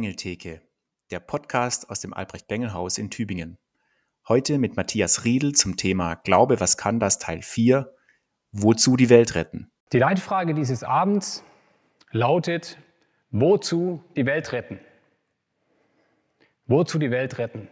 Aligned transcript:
Bengeltheke, 0.00 0.62
der 1.10 1.20
Podcast 1.20 1.90
aus 1.90 2.00
dem 2.00 2.14
Albrecht-Bengel-Haus 2.14 2.96
in 2.96 3.10
Tübingen. 3.10 3.58
Heute 4.26 4.56
mit 4.56 4.74
Matthias 4.74 5.26
Riedel 5.26 5.52
zum 5.52 5.76
Thema 5.76 6.14
Glaube, 6.14 6.58
was 6.58 6.78
kann 6.78 6.98
das 6.98 7.18
Teil 7.18 7.42
4, 7.42 7.94
wozu 8.50 8.96
die 8.96 9.10
Welt 9.10 9.34
retten. 9.34 9.70
Die 9.92 9.98
Leitfrage 9.98 10.54
dieses 10.54 10.84
Abends 10.84 11.44
lautet, 12.12 12.78
wozu 13.30 14.02
die 14.16 14.24
Welt 14.24 14.52
retten? 14.52 14.80
Wozu 16.64 16.98
die 16.98 17.10
Welt 17.10 17.36
retten? 17.36 17.68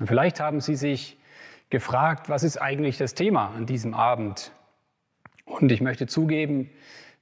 Und 0.00 0.08
vielleicht 0.08 0.40
haben 0.40 0.60
Sie 0.60 0.74
sich 0.74 1.16
gefragt, 1.70 2.28
was 2.28 2.42
ist 2.42 2.56
eigentlich 2.56 2.98
das 2.98 3.14
Thema 3.14 3.54
an 3.54 3.66
diesem 3.66 3.94
Abend? 3.94 4.50
Und 5.44 5.70
ich 5.70 5.80
möchte 5.80 6.08
zugeben, 6.08 6.70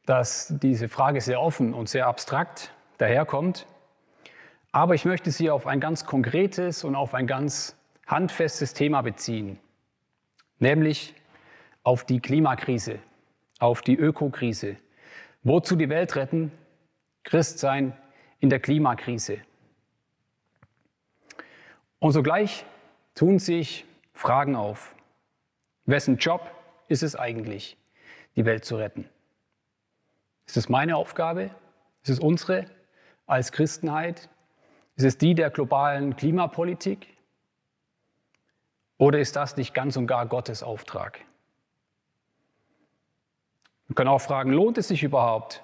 dass 0.06 0.54
diese 0.62 0.88
Frage 0.88 1.20
sehr 1.20 1.42
offen 1.42 1.74
und 1.74 1.90
sehr 1.90 2.06
abstrakt 2.06 2.72
daherkommt. 2.96 3.66
Aber 4.72 4.94
ich 4.94 5.04
möchte 5.04 5.30
Sie 5.30 5.50
auf 5.50 5.66
ein 5.66 5.80
ganz 5.80 6.06
konkretes 6.06 6.84
und 6.84 6.94
auf 6.94 7.14
ein 7.14 7.26
ganz 7.26 7.76
handfestes 8.06 8.72
Thema 8.72 9.02
beziehen, 9.02 9.58
nämlich 10.58 11.14
auf 11.82 12.04
die 12.04 12.20
Klimakrise, 12.20 12.98
auf 13.58 13.82
die 13.82 13.96
Ökokrise. 13.96 14.76
Wozu 15.42 15.76
die 15.76 15.88
Welt 15.88 16.16
retten? 16.16 16.52
Christsein 17.24 17.96
in 18.38 18.50
der 18.50 18.60
Klimakrise. 18.60 19.38
Und 21.98 22.12
sogleich 22.12 22.64
tun 23.14 23.38
sich 23.38 23.84
Fragen 24.14 24.56
auf. 24.56 24.94
Wessen 25.84 26.16
Job 26.16 26.50
ist 26.88 27.02
es 27.02 27.16
eigentlich, 27.16 27.76
die 28.36 28.44
Welt 28.44 28.64
zu 28.64 28.76
retten? 28.76 29.08
Ist 30.46 30.56
es 30.56 30.68
meine 30.68 30.96
Aufgabe? 30.96 31.50
Ist 32.02 32.10
es 32.10 32.20
unsere 32.20 32.66
als 33.26 33.52
Christenheit? 33.52 34.28
Ist 35.00 35.06
es 35.06 35.16
die 35.16 35.34
der 35.34 35.48
globalen 35.48 36.14
Klimapolitik? 36.14 37.06
Oder 38.98 39.18
ist 39.18 39.34
das 39.34 39.56
nicht 39.56 39.72
ganz 39.72 39.96
und 39.96 40.06
gar 40.06 40.26
Gottes 40.26 40.62
Auftrag? 40.62 41.20
Wir 43.86 43.94
können 43.94 44.10
auch 44.10 44.20
fragen, 44.20 44.52
lohnt 44.52 44.76
es 44.76 44.88
sich 44.88 45.02
überhaupt, 45.02 45.62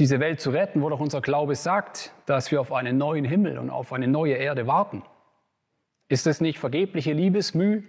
diese 0.00 0.18
Welt 0.18 0.40
zu 0.40 0.50
retten, 0.50 0.82
wo 0.82 0.88
doch 0.88 0.98
unser 0.98 1.20
Glaube 1.20 1.54
sagt, 1.54 2.12
dass 2.26 2.50
wir 2.50 2.60
auf 2.60 2.72
einen 2.72 2.98
neuen 2.98 3.24
Himmel 3.24 3.56
und 3.56 3.70
auf 3.70 3.92
eine 3.92 4.08
neue 4.08 4.34
Erde 4.34 4.66
warten? 4.66 5.04
Ist 6.08 6.26
es 6.26 6.40
nicht 6.40 6.58
vergebliche 6.58 7.12
Liebesmüh, 7.12 7.84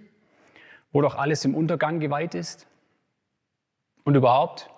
wo 0.92 1.00
doch 1.00 1.16
alles 1.16 1.44
im 1.44 1.56
Untergang 1.56 1.98
geweiht 1.98 2.36
ist? 2.36 2.68
Und 4.04 4.14
überhaupt, 4.14 4.70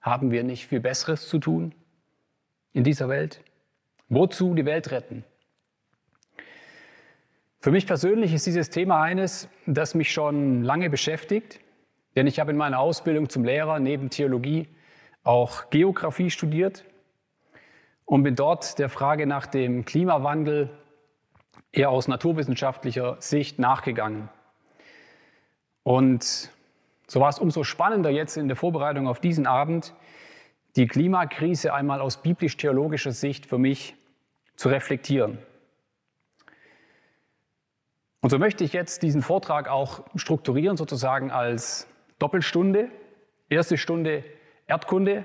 haben 0.00 0.30
wir 0.30 0.44
nicht 0.44 0.66
viel 0.66 0.80
Besseres 0.80 1.28
zu 1.28 1.38
tun 1.38 1.74
in 2.72 2.84
dieser 2.84 3.10
Welt? 3.10 3.42
Wozu 4.08 4.54
die 4.54 4.64
Welt 4.64 4.90
retten? 4.92 5.24
Für 7.58 7.72
mich 7.72 7.86
persönlich 7.86 8.32
ist 8.32 8.46
dieses 8.46 8.70
Thema 8.70 9.02
eines, 9.02 9.48
das 9.66 9.96
mich 9.96 10.12
schon 10.12 10.62
lange 10.62 10.88
beschäftigt, 10.88 11.58
denn 12.14 12.28
ich 12.28 12.38
habe 12.38 12.52
in 12.52 12.56
meiner 12.56 12.78
Ausbildung 12.78 13.28
zum 13.28 13.44
Lehrer 13.44 13.80
neben 13.80 14.08
Theologie 14.08 14.68
auch 15.24 15.70
Geografie 15.70 16.30
studiert 16.30 16.84
und 18.04 18.22
bin 18.22 18.36
dort 18.36 18.78
der 18.78 18.88
Frage 18.88 19.26
nach 19.26 19.46
dem 19.46 19.84
Klimawandel 19.84 20.70
eher 21.72 21.90
aus 21.90 22.06
naturwissenschaftlicher 22.06 23.16
Sicht 23.18 23.58
nachgegangen. 23.58 24.28
Und 25.82 26.50
so 27.08 27.20
war 27.20 27.28
es 27.28 27.40
umso 27.40 27.64
spannender 27.64 28.10
jetzt 28.10 28.36
in 28.36 28.46
der 28.46 28.56
Vorbereitung 28.56 29.08
auf 29.08 29.18
diesen 29.18 29.46
Abend, 29.46 29.92
die 30.76 30.86
Klimakrise 30.86 31.72
einmal 31.72 32.00
aus 32.00 32.18
biblisch-theologischer 32.18 33.12
Sicht 33.12 33.46
für 33.46 33.58
mich 33.58 33.96
zu 34.56 34.68
reflektieren. 34.68 35.38
Und 38.20 38.30
so 38.30 38.38
möchte 38.38 38.64
ich 38.64 38.72
jetzt 38.72 39.02
diesen 39.02 39.22
Vortrag 39.22 39.68
auch 39.68 40.04
strukturieren, 40.16 40.76
sozusagen 40.76 41.30
als 41.30 41.86
Doppelstunde. 42.18 42.90
Erste 43.48 43.78
Stunde 43.78 44.24
Erdkunde. 44.66 45.24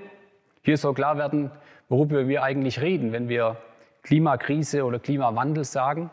Hier 0.62 0.76
soll 0.76 0.94
klar 0.94 1.18
werden, 1.18 1.50
worüber 1.88 2.28
wir 2.28 2.44
eigentlich 2.44 2.80
reden, 2.80 3.12
wenn 3.12 3.28
wir 3.28 3.56
Klimakrise 4.02 4.84
oder 4.84 4.98
Klimawandel 4.98 5.64
sagen. 5.64 6.10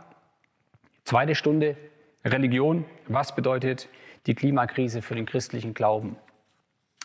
Zweite 1.04 1.36
Stunde 1.36 1.78
Religion. 2.26 2.86
Was 3.08 3.36
bedeutet 3.36 3.88
die 4.26 4.36
Klimakrise 4.36 5.02
für 5.02 5.16
den 5.16 5.26
christlichen 5.26 5.74
Glauben? 5.74 6.18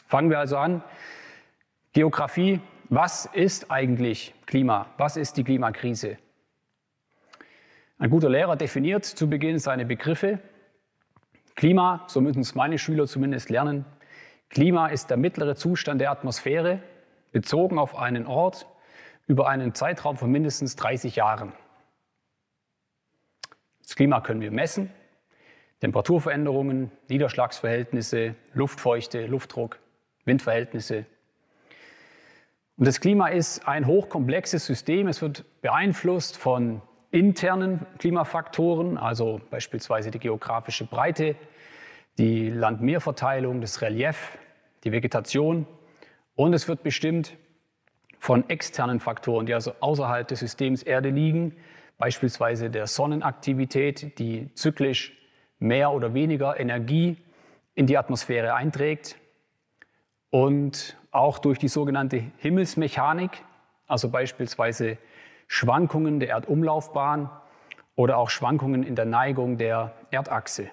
Fangen 0.07 0.31
wir 0.31 0.39
also 0.39 0.57
an. 0.57 0.83
Geografie. 1.95 2.61
Was 2.89 3.25
ist 3.27 3.71
eigentlich 3.71 4.35
Klima? 4.47 4.87
Was 4.99 5.17
ist 5.17 5.37
die 5.37 5.45
Klimakrise? 5.45 6.19
Ein 7.99 8.11
guter 8.11 8.29
Lehrer 8.29 8.57
definiert 8.57 9.05
zu 9.05 9.31
Beginn 9.31 9.61
seine 9.61 9.87
Begriffe. 9.87 10.41
Klima, 11.55 12.05
so 12.09 12.21
müssen 12.21 12.41
es 12.41 12.57
meine 12.57 12.79
Schüler 12.79 13.07
zumindest 13.07 13.49
lernen, 13.49 13.87
Klima 14.51 14.89
ist 14.89 15.09
der 15.09 15.17
mittlere 15.17 15.55
Zustand 15.55 16.01
der 16.01 16.11
Atmosphäre, 16.11 16.83
bezogen 17.31 17.79
auf 17.79 17.97
einen 17.97 18.27
Ort 18.27 18.67
über 19.29 19.49
einen 19.49 19.73
Zeitraum 19.75 20.17
von 20.17 20.31
mindestens 20.33 20.75
30 20.75 21.15
Jahren. 21.15 21.53
Das 23.83 23.95
Klima 23.95 24.21
können 24.21 24.41
wir 24.41 24.51
messen. 24.51 24.91
Temperaturveränderungen, 25.81 26.91
Niederschlagsverhältnisse, 27.09 28.35
Luftfeuchte, 28.53 29.27
Luftdruck, 29.27 29.79
Windverhältnisse. 30.25 31.07
Und 32.77 32.89
das 32.89 33.01
Klima 33.01 33.29
ist 33.29 33.69
ein 33.69 33.87
hochkomplexes 33.87 34.67
System. 34.67 35.07
Es 35.07 35.23
wird 35.23 35.45
beeinflusst 35.63 36.37
von 36.37 36.83
internen 37.13 37.87
Klimafaktoren, 37.99 38.99
also 38.99 39.41
beispielsweise 39.51 40.11
die 40.11 40.19
geografische 40.19 40.85
Breite, 40.85 41.37
die 42.19 42.51
Land-Meer-Verteilung, 42.51 43.61
das 43.61 43.81
Relief, 43.81 44.39
die 44.83 44.91
Vegetation. 44.91 45.67
Und 46.35 46.53
es 46.53 46.67
wird 46.67 46.83
bestimmt 46.83 47.37
von 48.19 48.49
externen 48.51 48.99
Faktoren, 48.99 49.47
die 49.47 49.55
also 49.55 49.73
außerhalb 49.79 50.27
des 50.27 50.41
Systems 50.41 50.83
Erde 50.83 51.11
liegen, 51.11 51.55
beispielsweise 51.97 52.71
der 52.71 52.89
Sonnenaktivität, 52.89 54.19
die 54.19 54.53
zyklisch 54.55 55.13
mehr 55.61 55.93
oder 55.93 56.13
weniger 56.13 56.59
Energie 56.59 57.19
in 57.77 57.87
die 57.87 57.97
Atmosphäre 57.97 58.55
einträgt 58.55 59.17
und 60.35 60.97
auch 61.13 61.39
durch 61.39 61.61
die 61.61 61.69
sogenannte 61.69 62.21
Himmelsmechanik, 62.39 63.31
also 63.87 64.09
beispielsweise 64.09 64.99
Schwankungen 65.47 66.19
der 66.19 66.31
Erdumlaufbahn 66.31 67.31
oder 67.95 68.19
auch 68.19 68.31
Schwankungen 68.31 68.83
in 68.83 68.97
der 68.97 69.05
Neigung 69.05 69.59
der 69.59 69.95
Erdachse. 70.11 70.73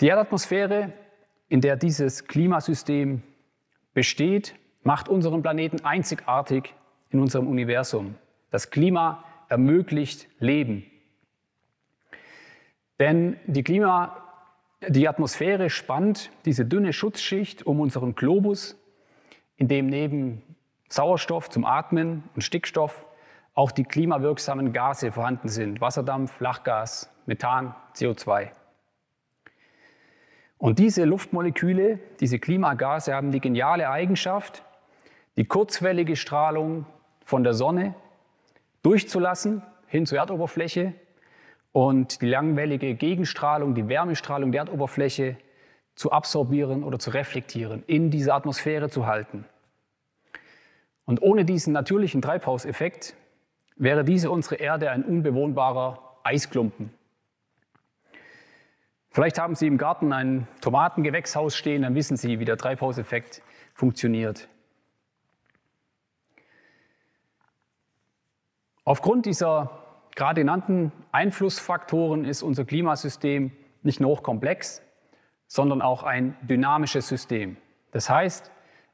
Die 0.00 0.06
Erdatmosphäre, 0.06 0.94
in 1.50 1.60
der 1.60 1.76
dieses 1.76 2.26
Klimasystem 2.26 3.22
besteht, 3.92 4.54
macht 4.84 5.10
unseren 5.10 5.42
Planeten 5.42 5.84
einzigartig 5.84 6.74
in 7.10 7.20
unserem 7.20 7.46
Universum. 7.46 8.14
Das 8.50 8.70
Klima 8.70 9.22
ermöglicht 9.50 10.28
Leben. 10.38 10.90
Denn 12.98 13.36
die, 13.46 13.62
Klima, 13.62 14.31
die 14.88 15.08
Atmosphäre 15.08 15.70
spannt 15.70 16.30
diese 16.44 16.64
dünne 16.64 16.92
Schutzschicht 16.92 17.66
um 17.66 17.80
unseren 17.80 18.14
Globus, 18.14 18.76
in 19.56 19.68
dem 19.68 19.86
neben 19.86 20.42
Sauerstoff 20.88 21.48
zum 21.50 21.64
Atmen 21.64 22.24
und 22.34 22.42
Stickstoff 22.42 23.06
auch 23.54 23.70
die 23.70 23.84
klimawirksamen 23.84 24.72
Gase 24.72 25.12
vorhanden 25.12 25.48
sind. 25.48 25.80
Wasserdampf, 25.80 26.40
Lachgas, 26.40 27.10
Methan, 27.26 27.74
CO2. 27.94 28.50
Und 30.58 30.78
diese 30.78 31.04
Luftmoleküle, 31.04 31.98
diese 32.20 32.38
Klimagase 32.38 33.14
haben 33.14 33.30
die 33.30 33.40
geniale 33.40 33.90
Eigenschaft, 33.90 34.64
die 35.36 35.44
kurzwellige 35.44 36.16
Strahlung 36.16 36.86
von 37.24 37.44
der 37.44 37.54
Sonne 37.54 37.94
durchzulassen 38.82 39.62
hin 39.86 40.06
zur 40.06 40.18
Erdoberfläche 40.18 40.94
und 41.72 42.20
die 42.20 42.26
langwellige 42.28 42.94
Gegenstrahlung, 42.94 43.74
die 43.74 43.88
Wärmestrahlung 43.88 44.52
der 44.52 44.60
Erdoberfläche 44.60 45.36
zu 45.94 46.12
absorbieren 46.12 46.84
oder 46.84 46.98
zu 46.98 47.10
reflektieren, 47.10 47.82
in 47.86 48.10
dieser 48.10 48.34
Atmosphäre 48.34 48.90
zu 48.90 49.06
halten. 49.06 49.44
Und 51.04 51.20
ohne 51.22 51.44
diesen 51.44 51.72
natürlichen 51.72 52.22
Treibhauseffekt 52.22 53.14
wäre 53.76 54.04
diese 54.04 54.30
unsere 54.30 54.56
Erde 54.56 54.90
ein 54.90 55.04
unbewohnbarer 55.04 56.18
Eisklumpen. 56.22 56.92
Vielleicht 59.10 59.38
haben 59.38 59.54
Sie 59.54 59.66
im 59.66 59.76
Garten 59.76 60.12
ein 60.12 60.46
Tomatengewächshaus 60.60 61.54
stehen, 61.54 61.82
dann 61.82 61.94
wissen 61.94 62.16
Sie, 62.16 62.38
wie 62.38 62.44
der 62.46 62.56
Treibhauseffekt 62.56 63.42
funktioniert. 63.74 64.48
Aufgrund 68.84 69.26
dieser 69.26 69.81
gerade 70.16 70.40
genannten 70.40 70.92
Einflussfaktoren 71.10 72.24
ist 72.24 72.42
unser 72.42 72.64
Klimasystem 72.64 73.52
nicht 73.82 74.00
nur 74.00 74.10
hochkomplex, 74.10 74.82
sondern 75.46 75.82
auch 75.82 76.02
ein 76.02 76.36
dynamisches 76.42 77.08
System. 77.08 77.56
Das 77.90 78.08
heißt, 78.08 78.50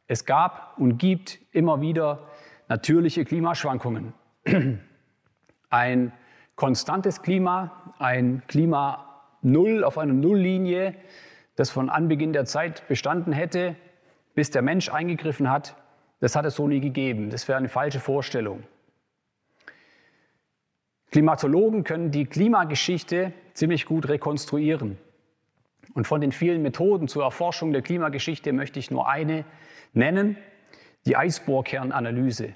es 0.06 0.24
gab 0.24 0.78
und 0.78 0.98
gibt 0.98 1.38
immer 1.52 1.80
wieder 1.80 2.28
natürliche 2.68 3.24
Klimaschwankungen. 3.24 4.14
Ein 5.70 6.12
konstantes 6.56 7.20
Klima, 7.20 7.94
ein 7.98 8.42
Klima 8.46 9.22
Null 9.42 9.84
auf 9.84 9.98
einer 9.98 10.14
Nulllinie, 10.14 10.94
das 11.56 11.68
von 11.68 11.90
Anbeginn 11.90 12.32
der 12.32 12.46
Zeit 12.46 12.88
bestanden 12.88 13.32
hätte, 13.32 13.76
bis 14.34 14.50
der 14.50 14.62
Mensch 14.62 14.88
eingegriffen 14.88 15.50
hat, 15.50 15.76
das 16.20 16.34
hat 16.34 16.46
es 16.46 16.56
so 16.56 16.66
nie 16.66 16.80
gegeben. 16.80 17.30
Das 17.30 17.46
wäre 17.48 17.58
eine 17.58 17.68
falsche 17.68 18.00
Vorstellung. 18.00 18.62
Klimatologen 21.10 21.84
können 21.84 22.10
die 22.10 22.26
Klimageschichte 22.26 23.32
ziemlich 23.54 23.86
gut 23.86 24.08
rekonstruieren. 24.08 24.98
Und 25.94 26.06
von 26.06 26.20
den 26.20 26.32
vielen 26.32 26.62
Methoden 26.62 27.08
zur 27.08 27.24
Erforschung 27.24 27.72
der 27.72 27.82
Klimageschichte 27.82 28.52
möchte 28.52 28.78
ich 28.78 28.90
nur 28.90 29.08
eine 29.08 29.44
nennen, 29.94 30.36
die 31.06 31.16
Eisbohrkernanalyse. 31.16 32.54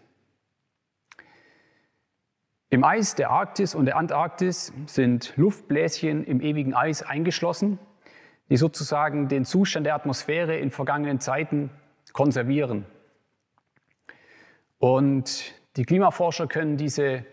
Im 2.68 2.84
Eis 2.84 3.14
der 3.14 3.30
Arktis 3.30 3.74
und 3.74 3.86
der 3.86 3.96
Antarktis 3.96 4.72
sind 4.86 5.34
Luftbläschen 5.36 6.24
im 6.24 6.40
ewigen 6.40 6.74
Eis 6.74 7.02
eingeschlossen, 7.02 7.78
die 8.48 8.56
sozusagen 8.56 9.28
den 9.28 9.44
Zustand 9.44 9.86
der 9.86 9.94
Atmosphäre 9.94 10.56
in 10.56 10.70
vergangenen 10.70 11.20
Zeiten 11.20 11.70
konservieren. 12.12 12.86
Und 14.78 15.54
die 15.76 15.84
Klimaforscher 15.84 16.46
können 16.46 16.76
diese 16.76 17.24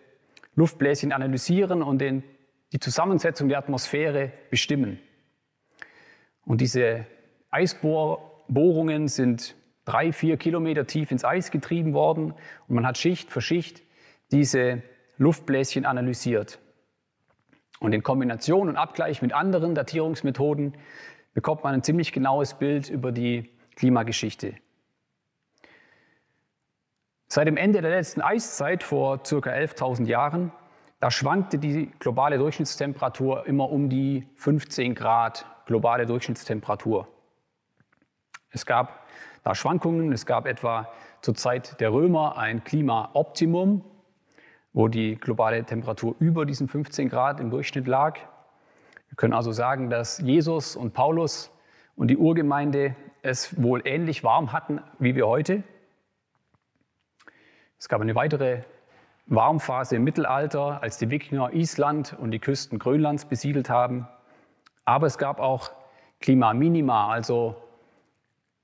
Luftbläschen 0.59 1.13
analysieren 1.13 1.81
und 1.81 1.99
den, 1.99 2.21
die 2.73 2.79
Zusammensetzung 2.79 3.47
der 3.47 3.57
Atmosphäre 3.59 4.33
bestimmen. 4.49 4.99
Und 6.45 6.59
diese 6.59 7.05
Eisbohrungen 7.49 9.07
sind 9.07 9.55
drei, 9.85 10.11
vier 10.11 10.35
Kilometer 10.35 10.85
tief 10.85 11.11
ins 11.11 11.23
Eis 11.23 11.51
getrieben 11.51 11.93
worden 11.93 12.33
und 12.67 12.75
man 12.75 12.85
hat 12.85 12.97
Schicht 12.97 13.31
für 13.31 13.39
Schicht 13.39 13.81
diese 14.31 14.83
Luftbläschen 15.17 15.85
analysiert. 15.85 16.59
Und 17.79 17.93
in 17.93 18.03
Kombination 18.03 18.67
und 18.67 18.75
Abgleich 18.75 19.21
mit 19.21 19.31
anderen 19.31 19.73
Datierungsmethoden 19.75 20.73
bekommt 21.33 21.63
man 21.63 21.73
ein 21.73 21.83
ziemlich 21.83 22.11
genaues 22.11 22.55
Bild 22.55 22.89
über 22.89 23.13
die 23.13 23.49
Klimageschichte. 23.77 24.55
Seit 27.31 27.45
dem 27.45 27.57
Ende 27.57 27.81
der 27.81 27.91
letzten 27.91 28.21
Eiszeit 28.21 28.81
vor 28.81 29.19
ca. 29.19 29.35
11.000 29.35 30.07
Jahren, 30.07 30.51
da 30.99 31.11
schwankte 31.11 31.59
die 31.59 31.91
globale 31.99 32.39
Durchschnittstemperatur 32.39 33.45
immer 33.45 33.69
um 33.69 33.87
die 33.87 34.27
15 34.33 34.95
Grad 34.95 35.45
globale 35.67 36.07
Durchschnittstemperatur. 36.07 37.07
Es 38.49 38.65
gab 38.65 39.05
da 39.43 39.53
Schwankungen, 39.53 40.11
es 40.11 40.25
gab 40.25 40.47
etwa 40.47 40.89
zur 41.21 41.35
Zeit 41.35 41.79
der 41.79 41.93
Römer 41.93 42.35
ein 42.39 42.63
Klimaoptimum, 42.63 43.85
wo 44.73 44.87
die 44.87 45.15
globale 45.15 45.63
Temperatur 45.63 46.15
über 46.17 46.47
diesen 46.47 46.67
15 46.67 47.09
Grad 47.09 47.39
im 47.39 47.51
Durchschnitt 47.51 47.85
lag. 47.85 48.17
Wir 49.09 49.17
können 49.17 49.33
also 49.33 49.51
sagen, 49.51 49.91
dass 49.91 50.17
Jesus 50.17 50.75
und 50.75 50.95
Paulus 50.95 51.51
und 51.95 52.07
die 52.07 52.17
Urgemeinde 52.17 52.95
es 53.21 53.61
wohl 53.61 53.83
ähnlich 53.85 54.23
warm 54.23 54.51
hatten 54.51 54.81
wie 54.97 55.15
wir 55.15 55.27
heute. 55.27 55.61
Es 57.79 57.87
gab 57.87 58.01
eine 58.01 58.13
weitere 58.13 58.63
Warmphase 59.27 59.95
im 59.95 60.03
Mittelalter, 60.03 60.83
als 60.83 60.97
die 60.97 61.09
Wikinger 61.09 61.53
Island 61.53 62.13
und 62.19 62.31
die 62.31 62.39
Küsten 62.39 62.77
Grönlands 62.77 63.23
besiedelt 63.23 63.69
haben. 63.69 64.05
Aber 64.83 65.07
es 65.07 65.17
gab 65.17 65.39
auch 65.39 65.71
Klimaminima, 66.19 67.09
also 67.09 67.55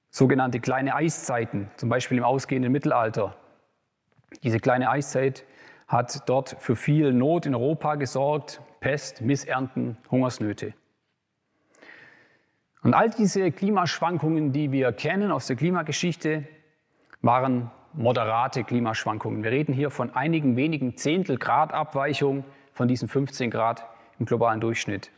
sogenannte 0.10 0.60
kleine 0.60 0.96
Eiszeiten, 0.96 1.70
zum 1.78 1.88
Beispiel 1.88 2.18
im 2.18 2.26
ausgehenden 2.26 2.74
Mittelalter. 2.74 3.36
Diese 4.44 4.60
kleine 4.60 4.90
Eiszeit 4.90 5.46
hat 5.88 6.28
dort 6.28 6.58
für 6.60 6.76
viel 6.76 7.14
Not 7.14 7.46
in 7.46 7.56
Europa 7.56 7.96
gesorgt, 7.96 8.60
Pest, 8.82 9.22
Missernten, 9.22 9.98
Hungersnöte. 10.12 10.74
Und 12.84 12.94
all 12.94 13.10
diese 13.12 13.52
Klimaschwankungen, 13.52 14.52
die 14.52 14.74
wir 14.74 14.92
kennen 14.92 15.32
aus 15.32 15.48
der 15.48 15.56
Klimageschichte, 15.56 16.46
waren 17.22 17.72
moderate 17.98 18.64
Klimaschwankungen. 18.64 19.44
Wir 19.44 19.52
reden 19.52 19.74
hier 19.74 19.90
von 19.90 20.14
einigen 20.14 20.56
wenigen 20.56 20.98
Zehntel 20.98 21.38
Grad 21.38 21.74
Abweichung 21.74 22.44
von 22.74 22.88
diesen 22.88 23.08
15 23.08 23.50
Grad 23.50 23.86
im 24.20 24.26
globalen 24.26 24.60
Durchschnitt. 24.60 25.12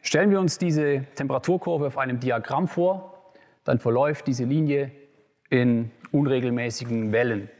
Stellen 0.00 0.30
wir 0.30 0.40
uns 0.40 0.58
diese 0.58 1.04
Temperaturkurve 1.14 1.86
auf 1.86 1.98
einem 1.98 2.20
Diagramm 2.20 2.68
vor, 2.68 3.32
dann 3.64 3.78
verläuft 3.78 4.26
diese 4.26 4.44
Linie 4.44 4.92
in 5.50 5.90
unregelmäßigen 6.12 7.12
Wellen. 7.12 7.50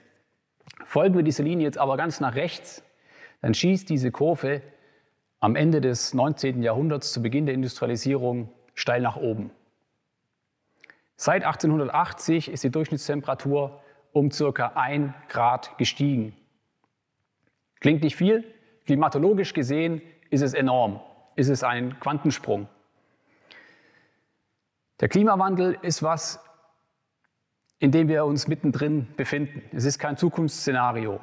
Folgen 0.85 1.17
wir 1.17 1.23
dieser 1.23 1.43
Linie 1.43 1.67
jetzt 1.67 1.79
aber 1.79 1.97
ganz 1.97 2.21
nach 2.21 2.35
rechts, 2.35 2.83
dann 3.43 3.55
schießt 3.55 3.89
diese 3.89 4.11
Kurve 4.11 4.63
am 5.41 5.57
Ende 5.57 5.81
des 5.81 6.15
19. 6.15 6.63
Jahrhunderts 6.63 7.13
zu 7.13 7.23
Beginn 7.23 7.47
der 7.47 7.55
Industrialisierung 7.55 8.51
steil 8.75 9.01
nach 9.01 9.17
oben. 9.17 9.51
Seit 11.21 11.43
1880 11.43 12.49
ist 12.49 12.63
die 12.63 12.71
Durchschnittstemperatur 12.71 13.83
um 14.13 14.31
circa 14.31 14.69
1 14.77 15.13
Grad 15.29 15.77
gestiegen. 15.77 16.33
Klingt 17.81 18.05
nicht 18.05 18.15
viel, 18.15 18.45
klimatologisch 18.87 19.53
gesehen 19.53 20.01
ist 20.31 20.43
es 20.43 20.55
enorm, 20.55 21.01
ist 21.35 21.49
es 21.49 21.65
ein 21.65 21.99
Quantensprung. 21.99 22.69
Der 25.01 25.09
Klimawandel 25.09 25.77
ist 25.83 26.05
was, 26.05 26.39
in 27.81 27.91
dem 27.91 28.07
wir 28.07 28.25
uns 28.25 28.47
mittendrin 28.47 29.09
befinden. 29.17 29.63
Es 29.73 29.85
ist 29.85 29.99
kein 29.99 30.17
Zukunftsszenario. 30.17 31.19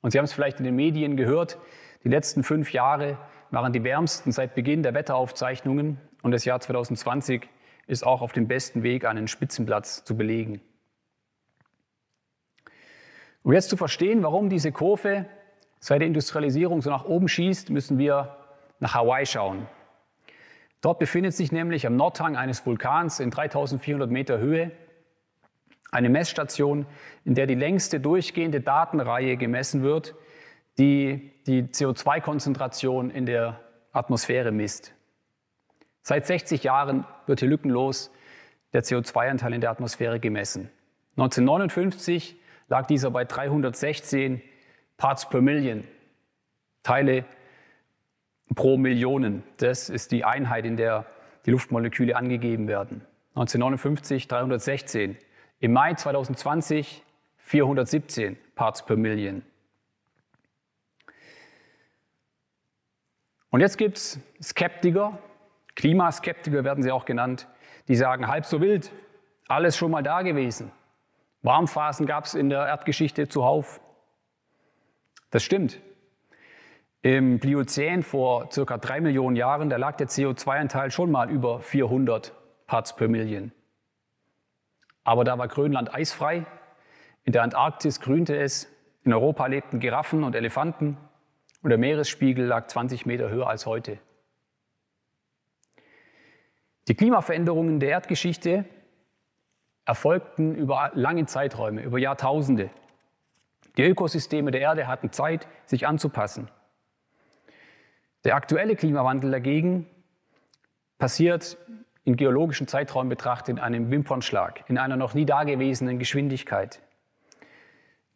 Und 0.00 0.12
Sie 0.12 0.18
haben 0.18 0.26
es 0.26 0.32
vielleicht 0.32 0.58
in 0.58 0.64
den 0.64 0.76
Medien 0.76 1.16
gehört, 1.16 1.58
die 2.04 2.08
letzten 2.08 2.44
fünf 2.44 2.72
Jahre 2.72 3.18
waren 3.50 3.72
die 3.72 3.82
wärmsten 3.82 4.30
seit 4.30 4.54
Beginn 4.54 4.84
der 4.84 4.94
Wetteraufzeichnungen 4.94 5.98
und 6.22 6.30
das 6.30 6.44
Jahr 6.44 6.60
2020 6.60 7.48
ist 7.86 8.06
auch 8.06 8.22
auf 8.22 8.32
dem 8.32 8.48
besten 8.48 8.82
Weg, 8.82 9.04
einen 9.04 9.28
Spitzenplatz 9.28 10.04
zu 10.04 10.16
belegen. 10.16 10.60
Um 13.42 13.52
jetzt 13.52 13.70
zu 13.70 13.76
verstehen, 13.76 14.22
warum 14.22 14.48
diese 14.48 14.70
Kurve 14.70 15.26
seit 15.80 16.00
der 16.00 16.06
Industrialisierung 16.06 16.80
so 16.80 16.90
nach 16.90 17.04
oben 17.04 17.28
schießt, 17.28 17.70
müssen 17.70 17.98
wir 17.98 18.36
nach 18.78 18.94
Hawaii 18.94 19.26
schauen. 19.26 19.66
Dort 20.80 20.98
befindet 20.98 21.34
sich 21.34 21.52
nämlich 21.52 21.86
am 21.86 21.96
Nordhang 21.96 22.36
eines 22.36 22.64
Vulkans 22.64 23.20
in 23.20 23.30
3400 23.30 24.10
Meter 24.10 24.38
Höhe 24.38 24.72
eine 25.92 26.08
Messstation, 26.08 26.86
in 27.24 27.34
der 27.34 27.46
die 27.46 27.54
längste 27.54 28.00
durchgehende 28.00 28.60
Datenreihe 28.60 29.36
gemessen 29.36 29.82
wird, 29.82 30.14
die 30.78 31.32
die 31.46 31.64
CO2-Konzentration 31.64 33.10
in 33.10 33.26
der 33.26 33.60
Atmosphäre 33.92 34.50
misst. 34.52 34.94
Seit 36.02 36.26
60 36.26 36.64
Jahren 36.64 37.04
wird 37.26 37.40
hier 37.40 37.48
lückenlos 37.48 38.10
der 38.72 38.82
CO2-Anteil 38.82 39.54
in 39.54 39.60
der 39.60 39.70
Atmosphäre 39.70 40.18
gemessen. 40.18 40.70
1959 41.16 42.36
lag 42.68 42.86
dieser 42.86 43.10
bei 43.10 43.24
316 43.24 44.42
Parts 44.96 45.28
per 45.28 45.40
Million, 45.40 45.84
Teile 46.82 47.24
pro 48.54 48.76
Millionen. 48.76 49.42
Das 49.58 49.88
ist 49.88 50.12
die 50.12 50.24
Einheit, 50.24 50.64
in 50.64 50.76
der 50.76 51.06
die 51.46 51.50
Luftmoleküle 51.50 52.16
angegeben 52.16 52.68
werden. 52.68 53.04
1959 53.34 54.28
316. 54.28 55.16
Im 55.60 55.72
Mai 55.72 55.94
2020 55.94 57.02
417 57.38 58.36
Parts 58.54 58.84
per 58.84 58.96
Million. 58.96 59.42
Und 63.50 63.60
jetzt 63.60 63.76
gibt 63.76 63.98
es 63.98 64.18
Skeptiker, 64.42 65.18
Klimaskeptiker 65.82 66.62
werden 66.62 66.84
sie 66.84 66.92
auch 66.92 67.06
genannt, 67.06 67.48
die 67.88 67.96
sagen, 67.96 68.28
halb 68.28 68.46
so 68.46 68.60
wild, 68.60 68.92
alles 69.48 69.76
schon 69.76 69.90
mal 69.90 70.04
da 70.04 70.22
gewesen. 70.22 70.70
Warmphasen 71.42 72.06
gab 72.06 72.24
es 72.24 72.34
in 72.34 72.50
der 72.50 72.68
Erdgeschichte 72.68 73.26
zuhauf. 73.26 73.80
Das 75.32 75.42
stimmt. 75.42 75.80
Im 77.02 77.40
Pliozän 77.40 78.04
vor 78.04 78.48
circa 78.52 78.78
drei 78.78 79.00
Millionen 79.00 79.34
Jahren, 79.34 79.70
da 79.70 79.76
lag 79.76 79.96
der 79.96 80.06
CO2-Anteil 80.06 80.92
schon 80.92 81.10
mal 81.10 81.28
über 81.28 81.58
400 81.58 82.32
Parts 82.68 82.94
per 82.94 83.08
Million. 83.08 83.50
Aber 85.02 85.24
da 85.24 85.36
war 85.36 85.48
Grönland 85.48 85.92
eisfrei, 85.92 86.46
in 87.24 87.32
der 87.32 87.42
Antarktis 87.42 88.00
grünte 88.00 88.36
es, 88.36 88.72
in 89.02 89.12
Europa 89.12 89.46
lebten 89.46 89.80
Giraffen 89.80 90.22
und 90.22 90.36
Elefanten 90.36 90.96
und 91.60 91.70
der 91.70 91.78
Meeresspiegel 91.78 92.46
lag 92.46 92.68
20 92.68 93.04
Meter 93.04 93.30
höher 93.30 93.48
als 93.48 93.66
heute. 93.66 93.98
Die 96.88 96.94
Klimaveränderungen 96.94 97.80
der 97.80 97.90
Erdgeschichte 97.90 98.64
erfolgten 99.84 100.54
über 100.54 100.90
lange 100.94 101.26
Zeiträume, 101.26 101.82
über 101.82 101.98
Jahrtausende. 101.98 102.70
Die 103.76 103.82
Ökosysteme 103.82 104.50
der 104.50 104.60
Erde 104.60 104.86
hatten 104.86 105.12
Zeit, 105.12 105.46
sich 105.64 105.86
anzupassen. 105.86 106.48
Der 108.24 108.36
aktuelle 108.36 108.76
Klimawandel 108.76 109.30
dagegen 109.30 109.86
passiert 110.98 111.56
in 112.04 112.16
geologischen 112.16 112.66
Zeitraum 112.68 113.08
betrachtet 113.08 113.56
in 113.56 113.58
einem 113.58 113.90
Wimpernschlag, 113.90 114.64
in 114.68 114.78
einer 114.78 114.96
noch 114.96 115.14
nie 115.14 115.24
dagewesenen 115.24 115.98
Geschwindigkeit. 115.98 116.80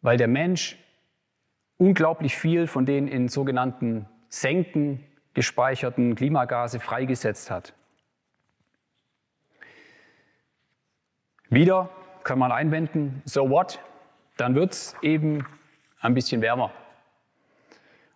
weil 0.01 0.17
der 0.17 0.27
Mensch 0.27 0.77
unglaublich 1.77 2.37
viel 2.37 2.67
von 2.67 2.85
den 2.85 3.07
in 3.07 3.27
sogenannten 3.27 4.07
Senken 4.29 5.03
gespeicherten 5.33 6.15
Klimagase 6.15 6.79
freigesetzt 6.79 7.51
hat. 7.51 7.73
Wieder 11.49 11.89
kann 12.23 12.39
man 12.39 12.51
einwenden, 12.51 13.21
so 13.23 13.49
what? 13.49 13.79
Dann 14.35 14.53
wird 14.53 14.73
es 14.73 14.95
eben 15.01 15.45
ein 16.01 16.13
bisschen 16.13 16.41
wärmer. 16.41 16.71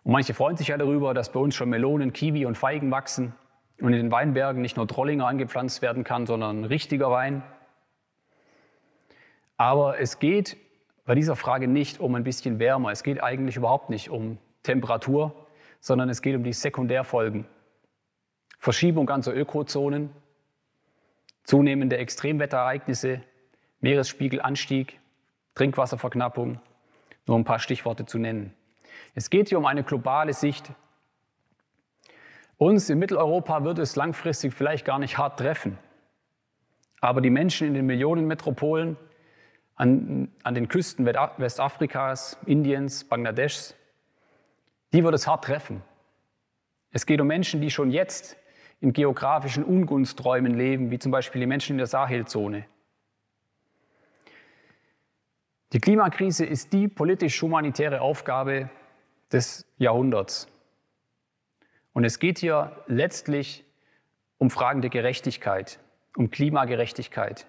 Und 0.04 0.12
manche 0.12 0.34
freuen 0.34 0.56
sich 0.56 0.68
ja 0.68 0.76
darüber, 0.76 1.14
dass 1.14 1.32
bei 1.32 1.40
uns 1.40 1.54
schon 1.54 1.70
Melonen, 1.70 2.12
Kiwi 2.12 2.44
und 2.44 2.58
Feigen 2.58 2.90
wachsen 2.90 3.34
und 3.80 3.92
in 3.92 3.98
den 3.98 4.12
Weinbergen 4.12 4.60
nicht 4.60 4.76
nur 4.76 4.86
Trollinger 4.86 5.26
angepflanzt 5.26 5.80
werden 5.80 6.04
kann, 6.04 6.26
sondern 6.26 6.64
richtiger 6.64 7.10
Wein. 7.10 7.42
Aber 9.56 9.98
es 9.98 10.18
geht 10.18 10.56
bei 11.06 11.14
dieser 11.14 11.36
Frage 11.36 11.68
nicht 11.68 12.00
um 12.00 12.14
ein 12.14 12.24
bisschen 12.24 12.58
wärmer. 12.58 12.90
Es 12.90 13.02
geht 13.02 13.22
eigentlich 13.22 13.56
überhaupt 13.56 13.90
nicht 13.90 14.10
um 14.10 14.38
Temperatur, 14.62 15.34
sondern 15.80 16.10
es 16.10 16.20
geht 16.20 16.36
um 16.36 16.44
die 16.44 16.52
Sekundärfolgen. 16.52 17.46
Verschiebung 18.58 19.06
ganzer 19.06 19.34
Ökozonen, 19.34 20.10
zunehmende 21.44 21.98
Extremwetterereignisse, 21.98 23.22
Meeresspiegelanstieg, 23.80 25.00
Trinkwasserverknappung, 25.54 26.60
nur 27.26 27.38
ein 27.38 27.44
paar 27.44 27.58
Stichworte 27.58 28.06
zu 28.06 28.18
nennen. 28.18 28.54
Es 29.14 29.30
geht 29.30 29.48
hier 29.48 29.58
um 29.58 29.66
eine 29.66 29.82
globale 29.82 30.32
Sicht. 30.32 30.72
Uns 32.56 32.88
in 32.90 32.98
Mitteleuropa 32.98 33.64
wird 33.64 33.78
es 33.78 33.96
langfristig 33.96 34.54
vielleicht 34.54 34.84
gar 34.84 34.98
nicht 34.98 35.18
hart 35.18 35.38
treffen, 35.38 35.78
aber 37.00 37.20
die 37.20 37.30
Menschen 37.30 37.66
in 37.66 37.74
den 37.74 37.86
Millionenmetropolen 37.86 38.96
an, 39.74 40.30
an 40.44 40.54
den 40.54 40.68
Küsten 40.68 41.04
Westafrikas, 41.04 42.38
Indiens, 42.46 43.04
Bangladeschs, 43.04 43.74
die 44.92 45.02
wird 45.02 45.14
es 45.14 45.26
hart 45.26 45.44
treffen. 45.44 45.82
Es 46.92 47.06
geht 47.06 47.20
um 47.20 47.26
Menschen, 47.26 47.60
die 47.60 47.70
schon 47.70 47.90
jetzt 47.90 48.36
in 48.82 48.92
geografischen 48.92 49.64
Ungunsträumen 49.64 50.54
leben, 50.54 50.90
wie 50.90 50.98
zum 50.98 51.12
Beispiel 51.12 51.40
die 51.40 51.46
Menschen 51.46 51.72
in 51.72 51.78
der 51.78 51.86
Sahelzone. 51.86 52.66
Die 55.72 55.78
Klimakrise 55.78 56.44
ist 56.44 56.72
die 56.72 56.88
politisch-humanitäre 56.88 58.00
Aufgabe 58.00 58.68
des 59.30 59.64
Jahrhunderts. 59.78 60.48
Und 61.92 62.04
es 62.04 62.18
geht 62.18 62.40
hier 62.40 62.84
letztlich 62.88 63.64
um 64.38 64.50
Fragen 64.50 64.82
der 64.82 64.90
Gerechtigkeit, 64.90 65.78
um 66.16 66.30
Klimagerechtigkeit. 66.30 67.46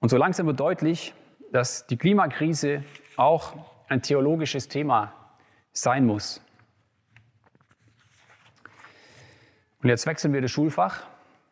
Und 0.00 0.08
so 0.08 0.16
langsam 0.16 0.48
wird 0.48 0.58
deutlich, 0.58 1.14
dass 1.52 1.86
die 1.86 1.96
Klimakrise 1.96 2.82
auch 3.16 3.54
ein 3.88 4.02
theologisches 4.02 4.66
Thema 4.66 5.14
sein 5.72 6.04
muss. 6.04 6.43
Und 9.84 9.90
jetzt 9.90 10.06
wechseln 10.06 10.32
wir 10.32 10.40
das 10.40 10.50
Schulfach. 10.50 11.06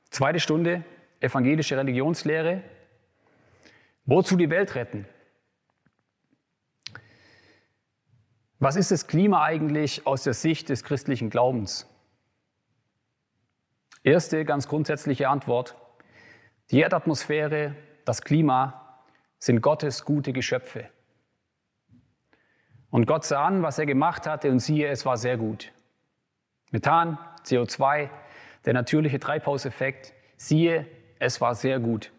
Zweite 0.09 0.41
Stunde, 0.41 0.83
evangelische 1.21 1.77
Religionslehre. 1.77 2.62
Wozu 4.07 4.37
die 4.37 4.49
Welt 4.49 4.75
retten? 4.75 5.07
Was 8.59 8.77
ist 8.77 8.91
das 8.91 9.07
Klima 9.07 9.45
eigentlich 9.45 10.07
aus 10.07 10.23
der 10.23 10.33
Sicht 10.33 10.71
des 10.71 10.83
christlichen 10.83 11.29
Glaubens? 11.29 11.87
Erste 14.03 14.47
ganz 14.47 14.67
grundsätzliche 14.67 15.29
Antwort. 15.29 15.77
Die 16.71 16.81
Erdatmosphäre 16.81 17.77
das 18.07 18.23
Klima 18.23 19.05
sind 19.41 19.61
Gottes 19.61 20.07
gute 20.07 20.33
Geschöpfe. 20.33 20.89
Und 22.89 23.05
Gott 23.05 23.27
sah 23.27 23.45
an, 23.45 23.62
was 23.62 23.79
er 23.79 23.85
gemacht 23.85 24.27
hatte, 24.27 24.51
und 24.51 24.61
siehe, 24.61 24.89
es 24.89 25.05
war 25.05 25.19
sehr 25.19 25.37
gut. 25.37 25.71
Methan, 26.71 27.19
CO2, 27.45 28.09
der 28.64 28.75
natürliche 28.75 29.19
Treibhauseffekt, 29.19 30.12
siehe, 30.37 30.87
es 31.19 31.40
war 31.40 31.54
sehr 31.54 31.78
gut. 31.78 32.12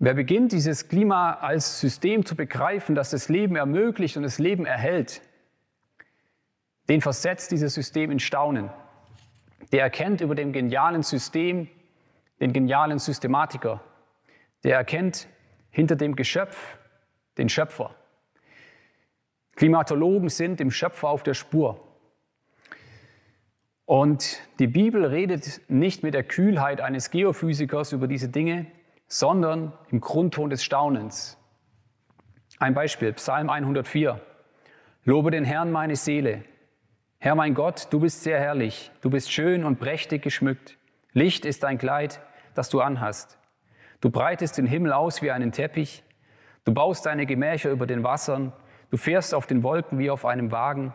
Wer 0.00 0.14
beginnt, 0.14 0.52
dieses 0.52 0.88
Klima 0.88 1.34
als 1.34 1.80
System 1.80 2.24
zu 2.24 2.36
begreifen, 2.36 2.94
das 2.94 3.10
das 3.10 3.28
Leben 3.28 3.56
ermöglicht 3.56 4.16
und 4.16 4.22
das 4.22 4.38
Leben 4.38 4.64
erhält, 4.64 5.22
den 6.88 7.00
versetzt 7.00 7.50
dieses 7.50 7.74
System 7.74 8.10
in 8.10 8.20
Staunen. 8.20 8.70
Der 9.72 9.82
erkennt 9.82 10.20
über 10.20 10.34
dem 10.34 10.52
genialen 10.52 11.02
System 11.02 11.68
den 12.40 12.52
genialen 12.52 13.00
Systematiker, 13.00 13.80
der 14.62 14.76
erkennt 14.76 15.28
hinter 15.70 15.96
dem 15.96 16.14
Geschöpf 16.14 16.78
den 17.36 17.48
Schöpfer. 17.48 17.94
Klimatologen 19.56 20.28
sind 20.28 20.60
dem 20.60 20.70
Schöpfer 20.70 21.08
auf 21.08 21.24
der 21.24 21.34
Spur. 21.34 21.87
Und 23.88 24.42
die 24.58 24.66
Bibel 24.66 25.06
redet 25.06 25.62
nicht 25.68 26.02
mit 26.02 26.12
der 26.12 26.22
Kühlheit 26.22 26.82
eines 26.82 27.10
Geophysikers 27.10 27.92
über 27.94 28.06
diese 28.06 28.28
Dinge, 28.28 28.66
sondern 29.06 29.72
im 29.90 30.02
Grundton 30.02 30.50
des 30.50 30.62
Staunens. 30.62 31.38
Ein 32.58 32.74
Beispiel, 32.74 33.14
Psalm 33.14 33.48
104. 33.48 34.20
Lobe 35.04 35.30
den 35.30 35.44
Herrn 35.44 35.72
meine 35.72 35.96
Seele. 35.96 36.44
Herr 37.18 37.34
mein 37.34 37.54
Gott, 37.54 37.86
du 37.88 38.00
bist 38.00 38.22
sehr 38.22 38.38
herrlich, 38.38 38.90
du 39.00 39.08
bist 39.08 39.32
schön 39.32 39.64
und 39.64 39.80
prächtig 39.80 40.20
geschmückt. 40.20 40.76
Licht 41.14 41.46
ist 41.46 41.62
dein 41.62 41.78
Kleid, 41.78 42.20
das 42.54 42.68
du 42.68 42.82
anhast. 42.82 43.38
Du 44.02 44.10
breitest 44.10 44.58
den 44.58 44.66
Himmel 44.66 44.92
aus 44.92 45.22
wie 45.22 45.30
einen 45.30 45.50
Teppich, 45.50 46.04
du 46.66 46.74
baust 46.74 47.06
deine 47.06 47.24
Gemächer 47.24 47.70
über 47.70 47.86
den 47.86 48.04
Wassern, 48.04 48.52
du 48.90 48.98
fährst 48.98 49.32
auf 49.32 49.46
den 49.46 49.62
Wolken 49.62 49.98
wie 49.98 50.10
auf 50.10 50.26
einem 50.26 50.52
Wagen 50.52 50.92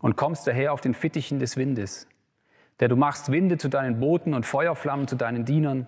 und 0.00 0.16
kommst 0.16 0.46
daher 0.46 0.72
auf 0.72 0.80
den 0.80 0.94
Fittichen 0.94 1.38
des 1.38 1.58
Windes. 1.58 2.08
Der 2.82 2.88
du 2.88 2.96
machst 2.96 3.30
Winde 3.30 3.58
zu 3.58 3.68
deinen 3.68 4.00
Booten 4.00 4.34
und 4.34 4.44
Feuerflammen 4.44 5.06
zu 5.06 5.14
deinen 5.14 5.44
Dienern. 5.44 5.86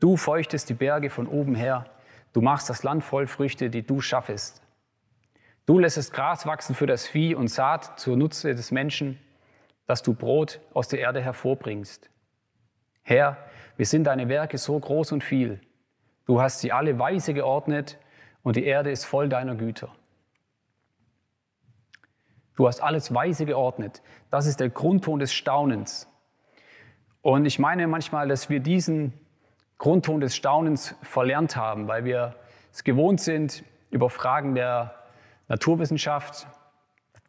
Du 0.00 0.16
feuchtest 0.16 0.70
die 0.70 0.72
Berge 0.72 1.10
von 1.10 1.26
oben 1.26 1.54
her. 1.54 1.84
Du 2.32 2.40
machst 2.40 2.70
das 2.70 2.82
Land 2.82 3.04
voll 3.04 3.26
Früchte, 3.26 3.68
die 3.68 3.86
du 3.86 4.00
schaffest. 4.00 4.62
Du 5.66 5.78
lässest 5.78 6.14
Gras 6.14 6.46
wachsen 6.46 6.74
für 6.74 6.86
das 6.86 7.06
Vieh 7.06 7.34
und 7.34 7.48
Saat 7.48 8.00
zur 8.00 8.16
Nutze 8.16 8.54
des 8.54 8.70
Menschen, 8.70 9.18
dass 9.86 10.02
du 10.02 10.14
Brot 10.14 10.60
aus 10.72 10.88
der 10.88 11.00
Erde 11.00 11.20
hervorbringst. 11.20 12.08
Herr, 13.02 13.36
wir 13.76 13.84
sind 13.84 14.04
deine 14.04 14.30
Werke 14.30 14.56
so 14.56 14.80
groß 14.80 15.12
und 15.12 15.22
viel. 15.22 15.60
Du 16.24 16.40
hast 16.40 16.60
sie 16.60 16.72
alle 16.72 16.98
weise 16.98 17.34
geordnet 17.34 17.98
und 18.42 18.56
die 18.56 18.64
Erde 18.64 18.90
ist 18.90 19.04
voll 19.04 19.28
deiner 19.28 19.54
Güter. 19.54 19.94
Du 22.56 22.66
hast 22.66 22.82
alles 22.82 23.12
weise 23.12 23.44
geordnet. 23.44 24.00
Das 24.30 24.46
ist 24.46 24.60
der 24.60 24.70
Grundton 24.70 25.18
des 25.18 25.34
Staunens. 25.34 26.08
Und 27.22 27.46
ich 27.46 27.60
meine 27.60 27.86
manchmal, 27.86 28.26
dass 28.26 28.50
wir 28.50 28.58
diesen 28.58 29.12
Grundton 29.78 30.20
des 30.20 30.34
Staunens 30.34 30.96
verlernt 31.02 31.56
haben, 31.56 31.86
weil 31.86 32.04
wir 32.04 32.34
es 32.72 32.82
gewohnt 32.84 33.20
sind, 33.20 33.64
über 33.90 34.10
Fragen 34.10 34.54
der 34.54 34.94
Naturwissenschaft 35.48 36.48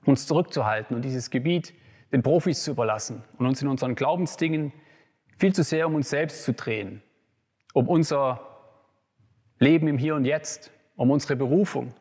uns 0.05 0.25
zurückzuhalten 0.25 0.95
und 0.95 1.03
dieses 1.03 1.29
Gebiet 1.29 1.73
den 2.11 2.23
Profis 2.23 2.63
zu 2.63 2.71
überlassen 2.71 3.23
und 3.37 3.45
uns 3.45 3.61
in 3.61 3.67
unseren 3.67 3.95
Glaubensdingen 3.95 4.73
viel 5.37 5.53
zu 5.53 5.63
sehr 5.63 5.87
um 5.87 5.95
uns 5.95 6.09
selbst 6.09 6.43
zu 6.43 6.53
drehen, 6.53 7.01
um 7.73 7.87
unser 7.87 8.41
Leben 9.59 9.87
im 9.87 9.97
Hier 9.97 10.15
und 10.15 10.25
Jetzt, 10.25 10.71
um 10.95 11.11
unsere 11.11 11.35
Berufung, 11.35 11.93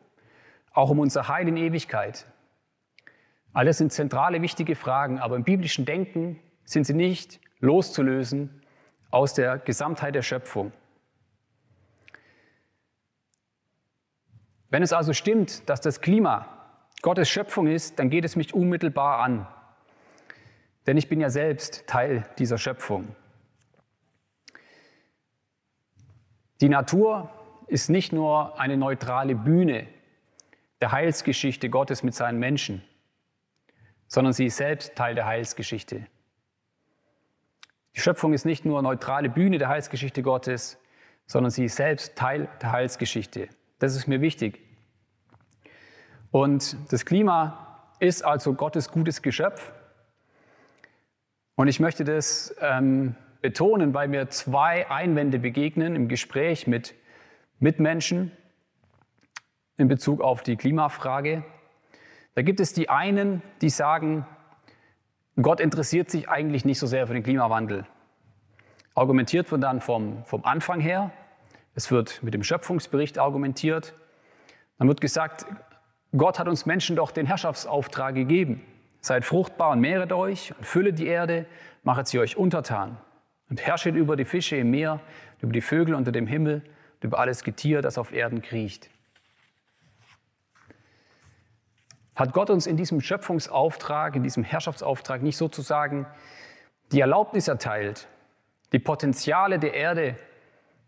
auch 0.71 0.89
um 0.89 0.99
unser 0.99 1.27
Heil 1.27 1.47
in 1.47 1.57
Ewigkeit. 1.57 2.25
Alles 3.53 3.77
sind 3.77 3.91
zentrale, 3.91 4.41
wichtige 4.41 4.75
Fragen, 4.75 5.19
aber 5.19 5.35
im 5.35 5.43
biblischen 5.43 5.85
Denken 5.85 6.39
sind 6.65 6.85
sie 6.85 6.93
nicht 6.93 7.39
loszulösen 7.63 8.61
aus 9.09 9.33
der 9.33 9.57
Gesamtheit 9.57 10.15
der 10.15 10.21
Schöpfung. 10.21 10.73
Wenn 14.69 14.83
es 14.83 14.91
also 14.91 15.13
stimmt, 15.13 15.69
dass 15.69 15.81
das 15.81 16.01
Klima 16.01 16.47
Gottes 17.01 17.29
Schöpfung 17.29 17.67
ist, 17.67 17.99
dann 17.99 18.09
geht 18.09 18.25
es 18.25 18.35
mich 18.35 18.53
unmittelbar 18.53 19.19
an. 19.19 19.47
Denn 20.87 20.97
ich 20.97 21.07
bin 21.07 21.21
ja 21.21 21.29
selbst 21.29 21.87
Teil 21.87 22.27
dieser 22.37 22.57
Schöpfung. 22.57 23.15
Die 26.59 26.69
Natur 26.69 27.29
ist 27.67 27.89
nicht 27.89 28.11
nur 28.11 28.59
eine 28.59 28.77
neutrale 28.77 29.35
Bühne 29.35 29.87
der 30.81 30.91
Heilsgeschichte 30.91 31.69
Gottes 31.69 32.03
mit 32.03 32.13
seinen 32.13 32.39
Menschen, 32.39 32.83
sondern 34.07 34.33
sie 34.33 34.47
ist 34.47 34.57
selbst 34.57 34.95
Teil 34.95 35.15
der 35.15 35.25
Heilsgeschichte. 35.25 36.07
Die 37.95 38.01
Schöpfung 38.01 38.33
ist 38.33 38.45
nicht 38.45 38.65
nur 38.65 38.81
neutrale 38.81 39.29
Bühne 39.29 39.57
der 39.57 39.69
Heilsgeschichte 39.69 40.23
Gottes, 40.23 40.77
sondern 41.25 41.51
sie 41.51 41.65
ist 41.65 41.75
selbst 41.75 42.15
Teil 42.15 42.49
der 42.61 42.71
Heilsgeschichte. 42.71 43.49
Das 43.79 43.95
ist 43.95 44.07
mir 44.07 44.21
wichtig. 44.21 44.59
Und 46.31 46.75
das 46.91 47.05
Klima 47.05 47.87
ist 47.99 48.25
also 48.25 48.53
Gottes 48.53 48.89
gutes 48.89 49.21
Geschöpf. 49.21 49.71
Und 51.55 51.67
ich 51.67 51.79
möchte 51.79 52.03
das 52.03 52.55
ähm, 52.59 53.15
betonen, 53.41 53.93
weil 53.93 54.07
mir 54.07 54.29
zwei 54.29 54.89
Einwände 54.89 55.37
begegnen 55.37 55.95
im 55.95 56.07
Gespräch 56.07 56.65
mit 56.65 56.95
Mitmenschen, 57.59 58.31
in 59.77 59.87
Bezug 59.87 60.21
auf 60.21 60.41
die 60.41 60.55
Klimafrage. 60.55 61.43
Da 62.35 62.41
gibt 62.41 62.59
es 62.59 62.73
die 62.73 62.89
einen, 62.89 63.43
die 63.61 63.69
sagen, 63.69 64.25
Gott 65.41 65.59
interessiert 65.59 66.11
sich 66.11 66.29
eigentlich 66.29 66.65
nicht 66.65 66.79
so 66.79 66.87
sehr 66.87 67.07
für 67.07 67.13
den 67.13 67.23
Klimawandel. 67.23 67.85
Argumentiert 68.95 69.51
wird 69.51 69.63
dann 69.63 69.81
vom, 69.81 70.23
vom 70.25 70.45
Anfang 70.45 70.79
her. 70.79 71.11
Es 71.73 71.89
wird 71.89 72.21
mit 72.21 72.33
dem 72.33 72.43
Schöpfungsbericht 72.43 73.17
argumentiert. 73.17 73.93
Dann 74.77 74.87
wird 74.87 75.01
gesagt, 75.01 75.45
Gott 76.15 76.37
hat 76.37 76.47
uns 76.47 76.67
Menschen 76.67 76.95
doch 76.95 77.09
den 77.11 77.25
Herrschaftsauftrag 77.25 78.13
gegeben. 78.13 78.61
Seid 79.01 79.25
fruchtbar 79.25 79.71
und 79.71 79.79
mehret 79.79 80.13
euch 80.13 80.53
und 80.55 80.65
füllet 80.65 80.99
die 80.99 81.07
Erde, 81.07 81.47
machet 81.83 82.07
sie 82.07 82.19
euch 82.19 82.37
untertan 82.37 82.97
und 83.49 83.61
herrschet 83.61 83.95
über 83.95 84.15
die 84.15 84.25
Fische 84.25 84.55
im 84.55 84.71
Meer, 84.71 84.99
über 85.39 85.51
die 85.51 85.61
Vögel 85.61 85.93
unter 85.93 86.11
dem 86.11 86.25
Himmel 86.25 86.63
und 86.95 87.03
über 87.03 87.19
alles 87.19 87.43
Getier, 87.43 87.81
das 87.81 87.97
auf 87.97 88.11
Erden 88.11 88.41
kriecht. 88.41 88.89
Hat 92.15 92.33
Gott 92.33 92.49
uns 92.49 92.67
in 92.67 92.77
diesem 92.77 93.01
Schöpfungsauftrag, 93.01 94.15
in 94.15 94.23
diesem 94.23 94.43
Herrschaftsauftrag 94.43 95.23
nicht 95.23 95.37
sozusagen 95.37 96.05
die 96.91 96.99
Erlaubnis 96.99 97.47
erteilt, 97.47 98.07
die 98.71 98.79
Potenziale 98.79 99.57
der 99.57 99.73
Erde 99.73 100.15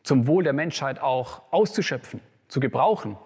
zum 0.03 0.27
Wohl 0.27 0.43
der 0.43 0.53
Menschheit 0.53 0.99
auch 0.99 1.41
auszuschöpfen, 1.51 2.21
zu 2.47 2.59
gebrauchen? 2.59 3.17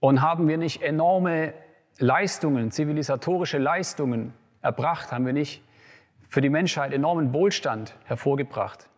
Und 0.00 0.20
haben 0.20 0.48
wir 0.48 0.58
nicht 0.58 0.82
enorme 0.82 1.54
Leistungen, 1.98 2.70
zivilisatorische 2.70 3.58
Leistungen 3.58 4.34
erbracht? 4.60 5.10
Haben 5.10 5.26
wir 5.26 5.32
nicht 5.32 5.62
für 6.28 6.40
die 6.40 6.50
Menschheit 6.50 6.92
enormen 6.92 7.32
Wohlstand 7.32 7.96
hervorgebracht 8.04 8.88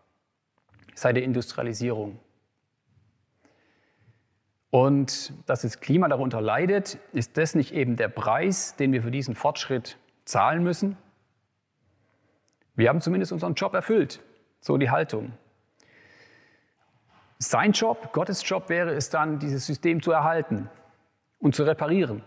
seit 0.95 1.17
der 1.17 1.23
Industrialisierung? 1.23 2.19
Und 4.71 5.33
dass 5.47 5.63
das 5.63 5.81
Klima 5.81 6.09
darunter 6.09 6.41
leidet, 6.41 6.99
ist 7.13 7.37
das 7.37 7.55
nicht 7.55 7.75
eben 7.75 7.97
der 7.97 8.09
Preis, 8.09 8.77
den 8.77 8.93
wir 8.93 9.03
für 9.03 9.11
diesen 9.11 9.35
Fortschritt 9.35 9.99
zahlen 10.25 10.63
müssen? 10.63 10.97
Wir 12.77 12.89
haben 12.89 13.01
zumindest 13.01 13.33
unseren 13.33 13.55
Job 13.55 13.75
erfüllt, 13.75 14.23
so 14.61 14.79
die 14.79 14.91
Haltung. 14.91 15.33
Sein 17.39 17.73
Job, 17.73 18.13
Gottes 18.13 18.49
Job 18.49 18.69
wäre 18.69 18.93
es 18.93 19.11
dann, 19.11 19.39
dieses 19.39 19.67
System 19.67 20.03
zu 20.03 20.13
erhalten 20.13 20.69
und 21.41 21.55
zu 21.55 21.65
reparieren. 21.65 22.23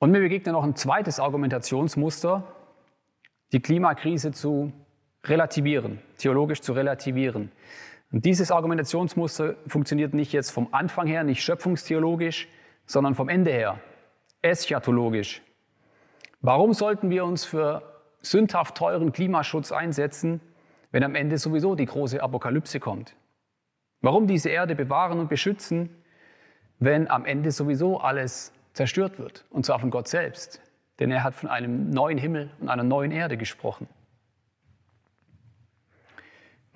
Und 0.00 0.10
mir 0.10 0.20
begegnet 0.20 0.52
noch 0.52 0.64
ein 0.64 0.76
zweites 0.76 1.18
Argumentationsmuster, 1.18 2.44
die 3.52 3.60
Klimakrise 3.60 4.32
zu 4.32 4.72
relativieren, 5.24 6.00
theologisch 6.18 6.60
zu 6.60 6.72
relativieren. 6.72 7.50
Und 8.10 8.24
dieses 8.24 8.50
Argumentationsmuster 8.50 9.56
funktioniert 9.66 10.14
nicht 10.14 10.32
jetzt 10.32 10.50
vom 10.50 10.68
Anfang 10.72 11.06
her, 11.06 11.24
nicht 11.24 11.42
schöpfungstheologisch, 11.42 12.48
sondern 12.86 13.14
vom 13.14 13.28
Ende 13.28 13.50
her, 13.50 13.80
eschatologisch. 14.40 15.42
Warum 16.40 16.72
sollten 16.72 17.10
wir 17.10 17.24
uns 17.24 17.44
für 17.44 17.82
sündhaft 18.22 18.76
teuren 18.76 19.12
Klimaschutz 19.12 19.72
einsetzen, 19.72 20.40
wenn 20.90 21.04
am 21.04 21.14
Ende 21.14 21.36
sowieso 21.36 21.74
die 21.74 21.84
große 21.84 22.22
Apokalypse 22.22 22.80
kommt? 22.80 23.14
Warum 24.00 24.26
diese 24.26 24.48
Erde 24.48 24.74
bewahren 24.74 25.18
und 25.18 25.28
beschützen, 25.28 25.90
wenn 26.78 27.10
am 27.10 27.26
Ende 27.26 27.50
sowieso 27.50 27.98
alles 27.98 28.52
zerstört 28.72 29.18
wird, 29.18 29.44
und 29.50 29.66
zwar 29.66 29.80
von 29.80 29.90
Gott 29.90 30.08
selbst? 30.08 30.62
Denn 30.98 31.10
er 31.10 31.24
hat 31.24 31.34
von 31.34 31.48
einem 31.48 31.90
neuen 31.90 32.18
Himmel 32.18 32.50
und 32.60 32.68
einer 32.68 32.84
neuen 32.84 33.10
Erde 33.10 33.36
gesprochen. 33.36 33.88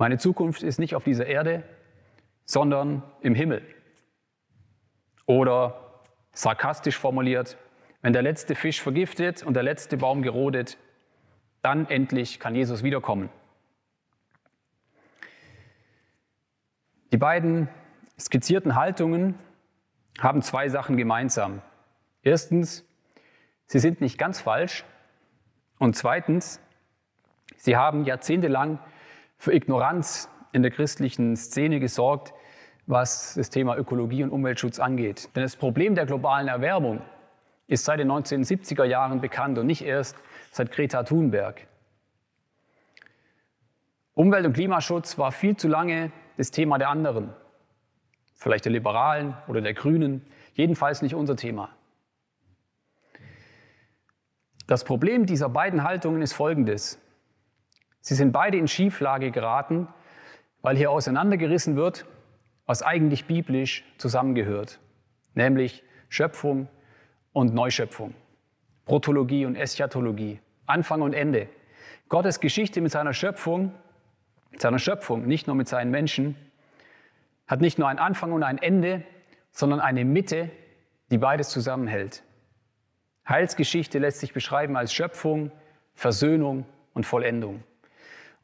Meine 0.03 0.19
Zukunft 0.19 0.65
ist 0.65 0.81
nicht 0.81 0.97
auf 0.97 1.05
dieser 1.05 1.27
Erde, 1.27 1.63
sondern 2.45 3.05
im 3.21 3.37
Himmel. 3.37 3.63
Oder 5.27 6.03
sarkastisch 6.33 6.99
formuliert, 6.99 7.57
wenn 8.01 8.13
der 8.13 8.23
letzte 8.23 8.57
Fisch 8.57 8.83
vergiftet 8.83 9.45
und 9.45 9.55
der 9.55 9.63
letzte 9.63 9.97
Baum 9.97 10.23
gerodet, 10.23 10.77
dann 11.63 11.89
endlich 11.89 12.41
kann 12.41 12.57
Jesus 12.57 12.83
wiederkommen. 12.83 13.31
Die 17.13 17.19
beiden 17.19 17.69
skizzierten 18.19 18.75
Haltungen 18.75 19.37
haben 20.19 20.43
zwei 20.43 20.69
Sachen 20.69 20.97
gemeinsam. 20.97 21.63
Erstens, 22.25 22.85
sie 23.67 23.79
sind 23.79 24.01
nicht 24.01 24.19
ganz 24.19 24.41
falsch. 24.41 24.85
Und 25.79 25.95
zweitens, 25.95 26.61
sie 27.57 27.77
haben 27.77 28.05
jahrzehntelang 28.05 28.81
für 29.43 29.53
Ignoranz 29.53 30.31
in 30.53 30.63
der 30.63 30.71
christlichen 30.71 31.35
Szene 31.35 31.81
gesorgt, 31.81 32.33
was 32.87 33.35
das 33.35 33.51
Thema 33.51 33.77
Ökologie 33.77 34.23
und 34.23 34.31
Umweltschutz 34.31 34.79
angeht. 34.79 35.31
Denn 35.35 35.43
das 35.43 35.57
Problem 35.57 35.97
der 35.97 36.07
globalen 36.07 36.47
Erwärmung 36.47 37.03
ist 37.67 37.85
seit 37.85 37.99
den 37.99 38.09
1970er 38.09 38.85
Jahren 38.85 39.21
bekannt 39.21 39.59
und 39.59 39.67
nicht 39.67 39.83
erst 39.85 40.17
seit 40.53 40.71
Greta 40.71 41.03
Thunberg. 41.03 41.67
Umwelt- 44.15 44.47
und 44.47 44.53
Klimaschutz 44.53 45.19
war 45.19 45.33
viel 45.33 45.57
zu 45.57 45.67
lange 45.67 46.13
das 46.37 46.53
Thema 46.53 46.79
der 46.79 46.91
anderen, 46.91 47.35
vielleicht 48.37 48.65
der 48.65 48.71
Liberalen 48.71 49.37
oder 49.49 49.61
der 49.61 49.75
Grünen, 49.75 50.25
jedenfalls 50.55 51.03
nicht 51.03 51.17
unser 51.17 51.35
Thema. 51.35 51.71
Das 54.69 54.85
Problem 54.85 55.27
dieser 55.27 55.49
beiden 55.49 55.83
Haltungen 55.83 56.23
ist 56.23 56.33
folgendes. 56.33 57.01
Sie 58.03 58.15
sind 58.15 58.33
beide 58.33 58.59
in 58.59 58.67
Schieflage 58.67 59.31
geraten, 59.31 59.87
weil 60.61 60.77
hier 60.77 60.91
auseinandergerissen 60.91 61.77
wird, 61.77 62.05
was 62.67 62.83
eigentlich 62.83 63.27
biblisch 63.27 63.85
zusammengehört, 63.97 64.81
nämlich 65.35 65.85
Schöpfung 66.09 66.69
und 67.33 67.55
Neuschöpfung, 67.55 68.15
Protologie 68.85 69.47
und 69.47 69.55
Eschatologie, 69.55 70.41
Anfang 70.67 71.01
und 71.03 71.15
Ende. 71.15 71.49
Gottes 72.09 72.41
Geschichte 72.41 72.81
mit 72.81 72.91
seiner 72.91 73.15
Schöpfung, 73.15 73.73
seiner 74.59 74.81
Schöpfung, 74.81 75.27
nicht 75.27 75.47
nur 75.47 75.55
mit 75.55 75.69
seinen 75.69 75.93
Menschen, 75.93 76.37
hat 77.47 77.61
nicht 77.61 77.79
nur 77.79 77.89
einen 77.89 78.01
Anfang 78.01 78.33
und 78.33 78.43
ein 78.43 78.59
Ende, 78.59 79.05
sondern 79.53 79.81
eine 79.81 80.05
Mitte, 80.05 80.51
die 81.13 81.19
beides 81.19 81.51
zusammenhält. 81.51 82.25
Heilsgeschichte 83.29 84.01
lässt 84.01 84.19
sich 84.19 84.33
beschreiben 84.33 84.77
als 84.77 84.93
Schöpfung, 84.93 85.53
Versöhnung 85.95 86.67
und 86.95 87.07
Vollendung. 87.07 87.63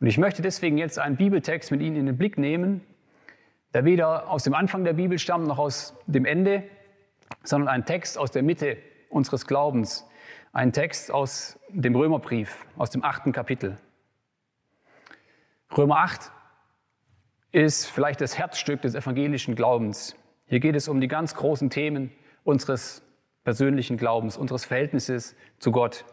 Und 0.00 0.06
ich 0.06 0.18
möchte 0.18 0.42
deswegen 0.42 0.78
jetzt 0.78 0.98
einen 0.98 1.16
Bibeltext 1.16 1.70
mit 1.70 1.80
Ihnen 1.80 1.96
in 1.96 2.06
den 2.06 2.16
Blick 2.16 2.38
nehmen, 2.38 2.82
der 3.74 3.84
weder 3.84 4.30
aus 4.30 4.44
dem 4.44 4.54
Anfang 4.54 4.84
der 4.84 4.94
Bibel 4.94 5.18
stammt 5.18 5.46
noch 5.46 5.58
aus 5.58 5.94
dem 6.06 6.24
Ende, 6.24 6.64
sondern 7.42 7.68
ein 7.68 7.84
Text 7.84 8.16
aus 8.16 8.30
der 8.30 8.42
Mitte 8.42 8.78
unseres 9.10 9.46
Glaubens, 9.46 10.06
ein 10.52 10.72
Text 10.72 11.10
aus 11.10 11.58
dem 11.68 11.94
Römerbrief, 11.94 12.66
aus 12.76 12.90
dem 12.90 13.04
achten 13.04 13.32
Kapitel. 13.32 13.76
Römer 15.76 15.98
8 15.98 16.32
ist 17.52 17.86
vielleicht 17.86 18.20
das 18.20 18.38
Herzstück 18.38 18.82
des 18.82 18.94
evangelischen 18.94 19.54
Glaubens. 19.54 20.16
Hier 20.46 20.60
geht 20.60 20.76
es 20.76 20.88
um 20.88 21.00
die 21.00 21.08
ganz 21.08 21.34
großen 21.34 21.70
Themen 21.70 22.12
unseres 22.44 23.02
persönlichen 23.44 23.96
Glaubens, 23.96 24.36
unseres 24.36 24.64
Verhältnisses 24.64 25.34
zu 25.58 25.72
Gott, 25.72 26.04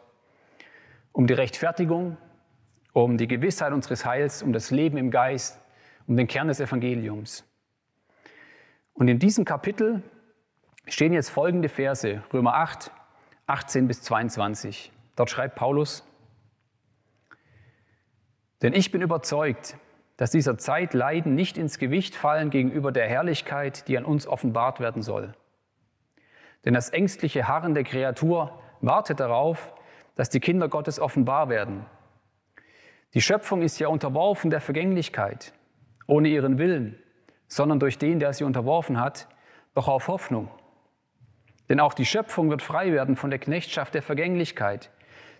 um 1.11 1.27
die 1.27 1.33
Rechtfertigung, 1.33 2.17
um 3.03 3.17
die 3.17 3.27
Gewissheit 3.27 3.73
unseres 3.73 4.05
Heils, 4.05 4.41
um 4.41 4.53
das 4.53 4.71
Leben 4.71 4.95
im 4.95 5.11
Geist, 5.11 5.59
um 6.07 6.15
den 6.15 6.27
Kern 6.27 6.47
des 6.47 6.61
Evangeliums. 6.61 7.43
Und 8.93 9.09
in 9.09 9.19
diesem 9.19 9.43
Kapitel 9.43 10.01
stehen 10.87 11.11
jetzt 11.11 11.29
folgende 11.29 11.67
Verse, 11.67 12.23
Römer 12.31 12.53
8, 12.55 12.91
18 13.47 13.89
bis 13.89 14.01
22. 14.01 14.93
Dort 15.17 15.29
schreibt 15.29 15.55
Paulus, 15.55 16.07
denn 18.61 18.71
ich 18.71 18.93
bin 18.93 19.01
überzeugt, 19.01 19.75
dass 20.15 20.31
dieser 20.31 20.57
Zeit 20.57 20.93
Leiden 20.93 21.35
nicht 21.35 21.57
ins 21.57 21.79
Gewicht 21.79 22.15
fallen 22.15 22.49
gegenüber 22.49 22.93
der 22.93 23.09
Herrlichkeit, 23.09 23.89
die 23.89 23.97
an 23.97 24.05
uns 24.05 24.25
offenbart 24.25 24.79
werden 24.79 25.01
soll. 25.01 25.33
Denn 26.63 26.73
das 26.73 26.91
ängstliche 26.91 27.49
Harren 27.49 27.73
der 27.73 27.83
Kreatur 27.83 28.57
wartet 28.79 29.19
darauf, 29.19 29.73
dass 30.15 30.29
die 30.29 30.39
Kinder 30.39 30.69
Gottes 30.69 30.97
offenbar 30.97 31.49
werden. 31.49 31.85
Die 33.13 33.21
Schöpfung 33.21 33.61
ist 33.61 33.79
ja 33.79 33.87
unterworfen 33.87 34.49
der 34.49 34.61
Vergänglichkeit, 34.61 35.53
ohne 36.07 36.27
ihren 36.27 36.57
Willen, 36.57 37.01
sondern 37.47 37.79
durch 37.79 37.97
den, 37.97 38.19
der 38.19 38.33
sie 38.33 38.43
unterworfen 38.43 38.99
hat, 38.99 39.27
doch 39.73 39.87
auf 39.87 40.07
Hoffnung. 40.07 40.49
Denn 41.69 41.79
auch 41.79 41.93
die 41.93 42.05
Schöpfung 42.05 42.49
wird 42.49 42.61
frei 42.61 42.91
werden 42.91 43.15
von 43.15 43.29
der 43.29 43.39
Knechtschaft 43.39 43.93
der 43.93 44.01
Vergänglichkeit 44.01 44.91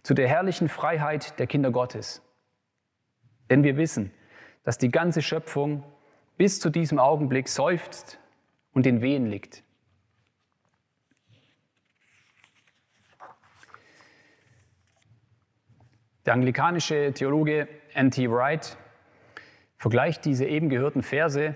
zu 0.03 0.13
der 0.13 0.27
herrlichen 0.27 0.69
Freiheit 0.69 1.37
der 1.39 1.47
Kinder 1.47 1.71
Gottes. 1.71 2.21
Denn 3.49 3.63
wir 3.63 3.77
wissen, 3.77 4.11
dass 4.63 4.77
die 4.77 4.89
ganze 4.89 5.21
Schöpfung 5.21 5.83
bis 6.37 6.59
zu 6.59 6.69
diesem 6.69 6.99
Augenblick 6.99 7.47
seufzt 7.47 8.19
und 8.73 8.87
in 8.87 9.01
Wehen 9.01 9.27
liegt. 9.27 9.64
Der 16.25 16.33
anglikanische 16.33 17.13
Theologe 17.13 17.67
N.T. 17.93 18.31
Wright 18.31 18.77
vergleicht 19.77 20.25
diese 20.25 20.45
eben 20.45 20.69
gehörten 20.69 21.03
Verse 21.03 21.55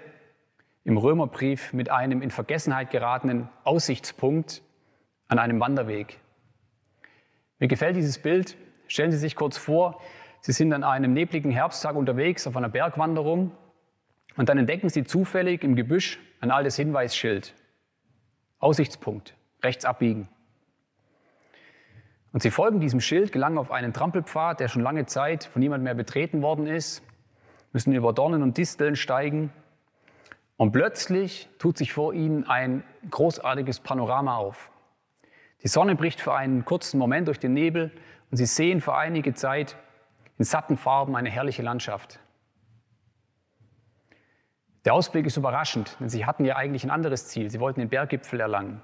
im 0.83 0.97
Römerbrief 0.97 1.73
mit 1.73 1.89
einem 1.89 2.21
in 2.21 2.29
Vergessenheit 2.29 2.91
geratenen 2.91 3.49
Aussichtspunkt 3.63 4.61
an 5.27 5.39
einem 5.39 5.59
Wanderweg. 5.59 6.19
Mir 7.57 7.67
gefällt 7.67 7.95
dieses 7.95 8.19
Bild. 8.19 8.57
Stellen 8.87 9.11
Sie 9.11 9.17
sich 9.17 9.35
kurz 9.35 9.57
vor, 9.57 10.01
Sie 10.41 10.51
sind 10.51 10.71
an 10.71 10.83
einem 10.83 11.13
nebligen 11.13 11.51
Herbsttag 11.51 11.95
unterwegs 11.95 12.45
auf 12.47 12.55
einer 12.55 12.69
Bergwanderung 12.69 13.51
und 14.37 14.49
dann 14.49 14.57
entdecken 14.57 14.89
Sie 14.89 15.03
zufällig 15.03 15.63
im 15.63 15.75
Gebüsch 15.75 16.19
ein 16.41 16.51
altes 16.51 16.75
Hinweisschild. 16.75 17.55
Aussichtspunkt, 18.59 19.35
rechts 19.63 19.83
abbiegen. 19.83 20.29
Und 22.31 22.43
Sie 22.43 22.51
folgen 22.51 22.79
diesem 22.79 22.99
Schild, 22.99 23.31
gelangen 23.31 23.57
auf 23.57 23.71
einen 23.71 23.93
Trampelpfad, 23.93 24.59
der 24.59 24.67
schon 24.67 24.83
lange 24.83 25.05
Zeit 25.05 25.45
von 25.45 25.59
niemand 25.59 25.83
mehr 25.83 25.95
betreten 25.95 26.41
worden 26.41 26.67
ist, 26.67 27.03
müssen 27.73 27.93
über 27.93 28.13
Dornen 28.13 28.43
und 28.43 28.57
Disteln 28.57 28.95
steigen 28.95 29.51
und 30.59 30.73
plötzlich 30.73 31.47
tut 31.57 31.77
sich 31.77 31.93
vor 31.93 32.13
Ihnen 32.13 32.45
ein 32.45 32.83
großartiges 33.09 33.79
Panorama 33.79 34.35
auf. 34.35 34.71
Die 35.63 35.69
Sonne 35.69 35.95
bricht 35.95 36.19
für 36.19 36.33
einen 36.33 36.65
kurzen 36.65 36.99
Moment 36.99 37.29
durch 37.29 37.39
den 37.39 37.53
Nebel 37.53 37.91
und 38.29 38.35
Sie 38.35 38.45
sehen 38.45 38.81
für 38.81 38.93
einige 38.93 39.33
Zeit 39.33 39.77
in 40.37 40.43
satten 40.43 40.75
Farben 40.75 41.15
eine 41.15 41.29
herrliche 41.29 41.61
Landschaft. 41.61 42.19
Der 44.83 44.93
Ausblick 44.93 45.25
ist 45.25 45.37
überraschend, 45.37 45.95
denn 46.01 46.09
Sie 46.09 46.25
hatten 46.25 46.43
ja 46.43 46.57
eigentlich 46.57 46.83
ein 46.83 46.91
anderes 46.91 47.27
Ziel. 47.29 47.49
Sie 47.49 47.61
wollten 47.61 47.79
den 47.79 47.89
Berggipfel 47.89 48.41
erlangen. 48.41 48.81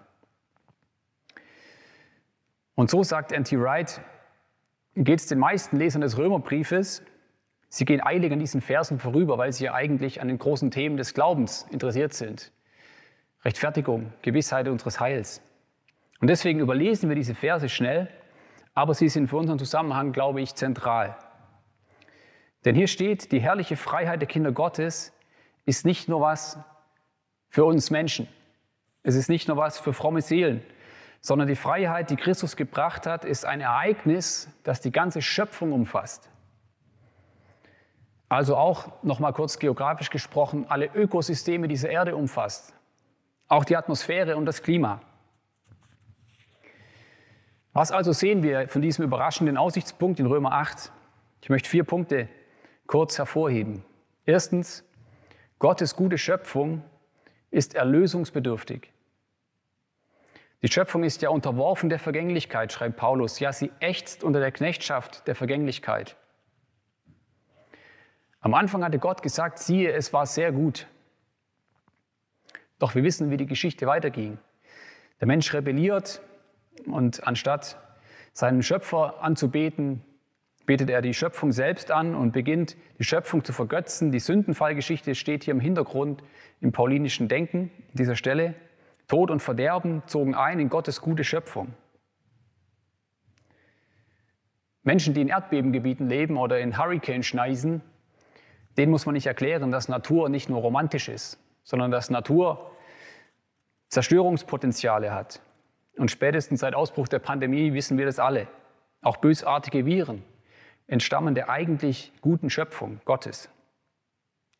Und 2.76 2.90
so 2.90 3.04
sagt 3.04 3.32
N.T. 3.32 3.60
Wright, 3.60 4.02
geht 4.96 5.20
es 5.20 5.28
den 5.28 5.40
meisten 5.40 5.78
Lesern 5.78 6.02
des 6.02 6.18
Römerbriefes, 6.18 7.02
sie 7.70 7.86
gehen 7.86 8.02
eilig 8.06 8.32
an 8.32 8.40
diesen 8.40 8.62
Versen 8.62 9.00
vorüber, 9.00 9.38
weil 9.38 9.52
sie 9.52 9.66
ja 9.66 9.74
eigentlich 9.74 10.22
an 10.22 10.28
den 10.28 10.38
großen 10.38 10.72
Themen 10.72 10.98
des 10.98 11.14
Glaubens 11.14 11.66
interessiert 11.72 12.14
sind. 12.14 12.52
Rechtfertigung, 13.44 14.14
Gewissheit 14.22 14.68
unseres 14.68 15.00
Heils. 15.00 15.42
Und 16.20 16.30
deswegen 16.30 16.60
überlesen 16.60 17.10
wir 17.10 17.16
diese 17.16 17.36
Verse 17.36 17.70
schnell, 17.70 18.10
aber 18.74 18.94
sie 18.94 19.10
sind 19.10 19.28
für 19.28 19.38
unseren 19.38 19.60
Zusammenhang, 19.60 20.12
glaube 20.12 20.42
ich, 20.42 20.56
zentral. 20.56 21.18
Denn 22.66 22.76
hier 22.76 22.88
steht, 22.88 23.32
die 23.32 23.40
herrliche 23.40 23.78
Freiheit 23.78 24.22
der 24.22 24.28
Kinder 24.28 24.52
Gottes 24.52 25.14
ist 25.66 25.86
nicht 25.86 26.10
nur 26.10 26.22
was 26.22 26.58
für 27.50 27.64
uns 27.64 27.92
Menschen. 27.92 28.28
Es 29.04 29.16
ist 29.16 29.30
nicht 29.30 29.48
nur 29.48 29.58
was 29.58 29.78
für 29.78 29.94
fromme 29.94 30.22
Seelen, 30.22 30.64
sondern 31.26 31.48
die 31.48 31.56
Freiheit, 31.56 32.12
die 32.12 32.18
Christus 32.18 32.56
gebracht 32.56 33.08
hat, 33.08 33.26
ist 33.26 33.46
ein 33.46 33.60
Ereignis, 33.60 34.48
das 34.62 34.80
die 34.80 34.92
ganze 34.92 35.24
Schöpfung 35.24 35.72
umfasst. 35.72 36.30
Also 38.30 38.56
auch, 38.56 39.02
nochmal 39.02 39.34
kurz 39.34 39.58
geografisch 39.58 40.12
gesprochen, 40.12 40.68
alle 40.70 40.86
Ökosysteme 40.94 41.68
dieser 41.68 41.90
Erde 41.90 42.16
umfasst. 42.16 42.76
Auch 43.48 43.66
die 43.66 43.76
Atmosphäre 43.76 44.38
und 44.38 44.46
das 44.46 44.62
Klima. 44.62 45.02
Was 47.74 47.92
also 47.92 48.12
sehen 48.12 48.44
wir 48.44 48.68
von 48.68 48.84
diesem 48.84 49.04
überraschenden 49.04 49.58
Aussichtspunkt 49.58 50.20
in 50.20 50.28
Römer 50.28 50.52
8? 50.52 50.92
Ich 51.42 51.50
möchte 51.50 51.68
vier 51.68 51.86
Punkte 51.86 52.30
kurz 52.86 53.18
hervorheben. 53.18 53.84
Erstens, 54.28 54.84
Gottes 55.58 55.96
gute 55.96 56.20
Schöpfung 56.20 56.84
ist 57.50 57.74
erlösungsbedürftig. 57.74 58.92
Die 60.62 60.72
Schöpfung 60.72 61.04
ist 61.04 61.22
ja 61.22 61.30
unterworfen 61.30 61.90
der 61.90 62.00
Vergänglichkeit, 62.00 62.72
schreibt 62.72 62.98
Paulus. 62.98 63.40
Ja, 63.40 63.54
sie 63.54 63.72
ächzt 63.80 64.24
unter 64.24 64.40
der 64.40 64.52
Knechtschaft 64.52 65.28
der 65.28 65.36
Vergänglichkeit. 65.36 66.16
Am 68.40 68.54
Anfang 68.54 68.84
hatte 68.84 69.00
Gott 69.00 69.22
gesagt, 69.22 69.60
siehe, 69.60 69.92
es 69.92 70.14
war 70.14 70.26
sehr 70.26 70.52
gut. 70.52 70.88
Doch 72.80 72.96
wir 72.96 73.04
wissen, 73.04 73.32
wie 73.32 73.38
die 73.38 73.48
Geschichte 73.48 73.88
weiterging. 73.88 74.38
Der 75.20 75.28
Mensch 75.28 75.54
rebelliert, 75.54 76.22
und 76.86 77.26
anstatt 77.26 77.78
seinen 78.34 78.64
Schöpfer 78.64 79.24
anzubeten, 79.24 80.04
betet 80.66 80.90
er 80.90 81.02
die 81.02 81.14
Schöpfung 81.14 81.52
selbst 81.52 81.92
an 81.92 82.16
und 82.16 82.32
beginnt 82.32 82.76
die 83.00 83.04
Schöpfung 83.04 83.44
zu 83.44 83.54
vergötzen. 83.54 84.12
Die 84.12 84.20
Sündenfallgeschichte 84.20 85.16
steht 85.16 85.44
hier 85.44 85.54
im 85.54 85.60
Hintergrund 85.60 86.24
im 86.60 86.72
paulinischen 86.72 87.28
Denken 87.28 87.72
dieser 87.94 88.16
Stelle. 88.16 88.56
Tod 89.08 89.30
und 89.32 89.42
Verderben 89.42 90.04
zogen 90.08 90.36
ein 90.36 90.60
in 90.60 90.70
Gottes 90.70 91.02
gute 91.02 91.24
Schöpfung. 91.24 91.74
Menschen, 94.84 95.14
die 95.14 95.22
in 95.22 95.28
Erdbebengebieten 95.28 96.08
leben 96.08 96.38
oder 96.38 96.60
in 96.60 96.78
Hurrikanschneisen, 96.78 97.82
denen 98.78 98.92
muss 98.92 99.06
man 99.06 99.14
nicht 99.14 99.26
erklären, 99.26 99.72
dass 99.72 99.88
Natur 99.88 100.30
nicht 100.30 100.50
nur 100.50 100.62
romantisch 100.62 101.10
ist, 101.10 101.40
sondern 101.64 101.92
dass 101.92 102.10
Natur 102.10 102.72
Zerstörungspotenziale 103.90 105.14
hat. 105.14 105.42
Und 105.98 106.12
spätestens 106.12 106.60
seit 106.60 106.76
Ausbruch 106.76 107.08
der 107.08 107.20
Pandemie 107.20 107.74
wissen 107.74 107.98
wir 107.98 108.06
das 108.06 108.20
alle. 108.20 108.48
Auch 109.02 109.18
bösartige 109.18 109.86
Viren 109.86 110.24
entstammen 110.88 111.36
der 111.36 111.50
eigentlich 111.50 112.12
guten 112.22 112.50
Schöpfung 112.50 113.00
Gottes. 113.06 113.50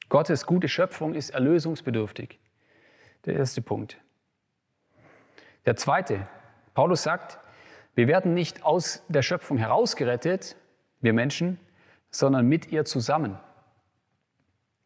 Gottes 0.10 0.46
gute 0.46 0.68
Schöpfung 0.68 1.14
ist 1.14 1.32
erlösungsbedürftig. 1.32 2.40
Der 3.26 3.36
erste 3.36 3.62
Punkt. 3.62 3.98
Der 5.66 5.76
zweite, 5.76 6.28
Paulus 6.74 7.04
sagt, 7.04 7.40
wir 7.96 8.08
werden 8.08 8.34
nicht 8.34 8.64
aus 8.64 9.04
der 9.08 9.22
Schöpfung 9.22 9.58
herausgerettet, 9.58 10.56
wir 11.02 11.14
Menschen, 11.14 11.60
sondern 12.10 12.48
mit 12.48 12.72
ihr 12.72 12.86
zusammen. 12.86 13.40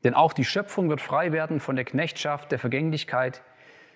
Denn 0.03 0.13
auch 0.13 0.33
die 0.33 0.45
Schöpfung 0.45 0.89
wird 0.89 1.01
frei 1.01 1.31
werden 1.31 1.59
von 1.59 1.75
der 1.75 1.85
Knechtschaft 1.85 2.51
der 2.51 2.59
Vergänglichkeit 2.59 3.41